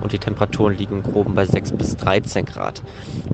[0.00, 2.82] und die Temperaturen liegen groben bei 6 bis 13 Grad.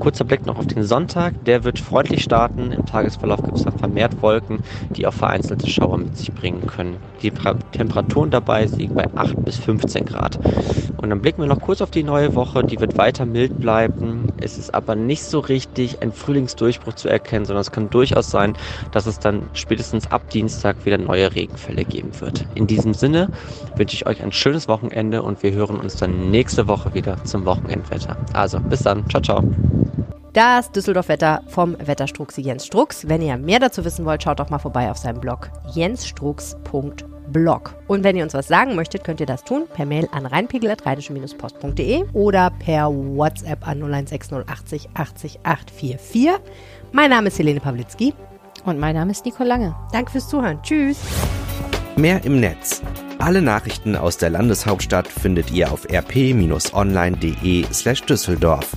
[0.01, 2.73] Kurzer Blick noch auf den Sonntag, der wird freundlich starten.
[2.73, 4.59] Im Tagesverlauf gibt es dann vermehrt Wolken,
[4.91, 6.97] die auch vereinzelte Schauer mit sich bringen können.
[7.23, 10.39] Die Temperaturen dabei liegen bei 8 bis 15 Grad.
[10.97, 14.29] Und dann blicken wir noch kurz auf die neue Woche, die wird weiter mild bleiben.
[14.41, 18.55] Es ist aber nicht so richtig ein Frühlingsdurchbruch zu erkennen, sondern es kann durchaus sein,
[18.93, 22.47] dass es dann spätestens spätestens ab Dienstag wieder neue Regenfälle geben wird.
[22.55, 23.29] In diesem Sinne
[23.77, 27.45] wünsche ich euch ein schönes Wochenende und wir hören uns dann nächste Woche wieder zum
[27.45, 28.17] Wochenendwetter.
[28.33, 29.09] Also bis dann.
[29.11, 29.45] Ciao, ciao.
[30.33, 33.07] Das Düsseldorf-Wetter vom Wetterstruxi Jens Strux.
[33.07, 37.75] Wenn ihr mehr dazu wissen wollt, schaut doch mal vorbei auf seinem Blog jensstrux.blog.
[37.87, 42.05] Und wenn ihr uns was sagen möchtet, könnt ihr das tun per Mail an rheinpegel.post.de
[42.15, 46.31] oder per WhatsApp an 01680 80 844.
[46.93, 48.15] Mein Name ist Helene Pawlitzki.
[48.65, 49.75] Und mein Name ist Nico Lange.
[49.93, 50.63] Danke fürs Zuhören.
[50.63, 50.99] Tschüss.
[51.97, 52.83] Mehr im Netz.
[53.19, 58.73] Alle Nachrichten aus der Landeshauptstadt findet ihr auf rp-online.de slash Düsseldorf.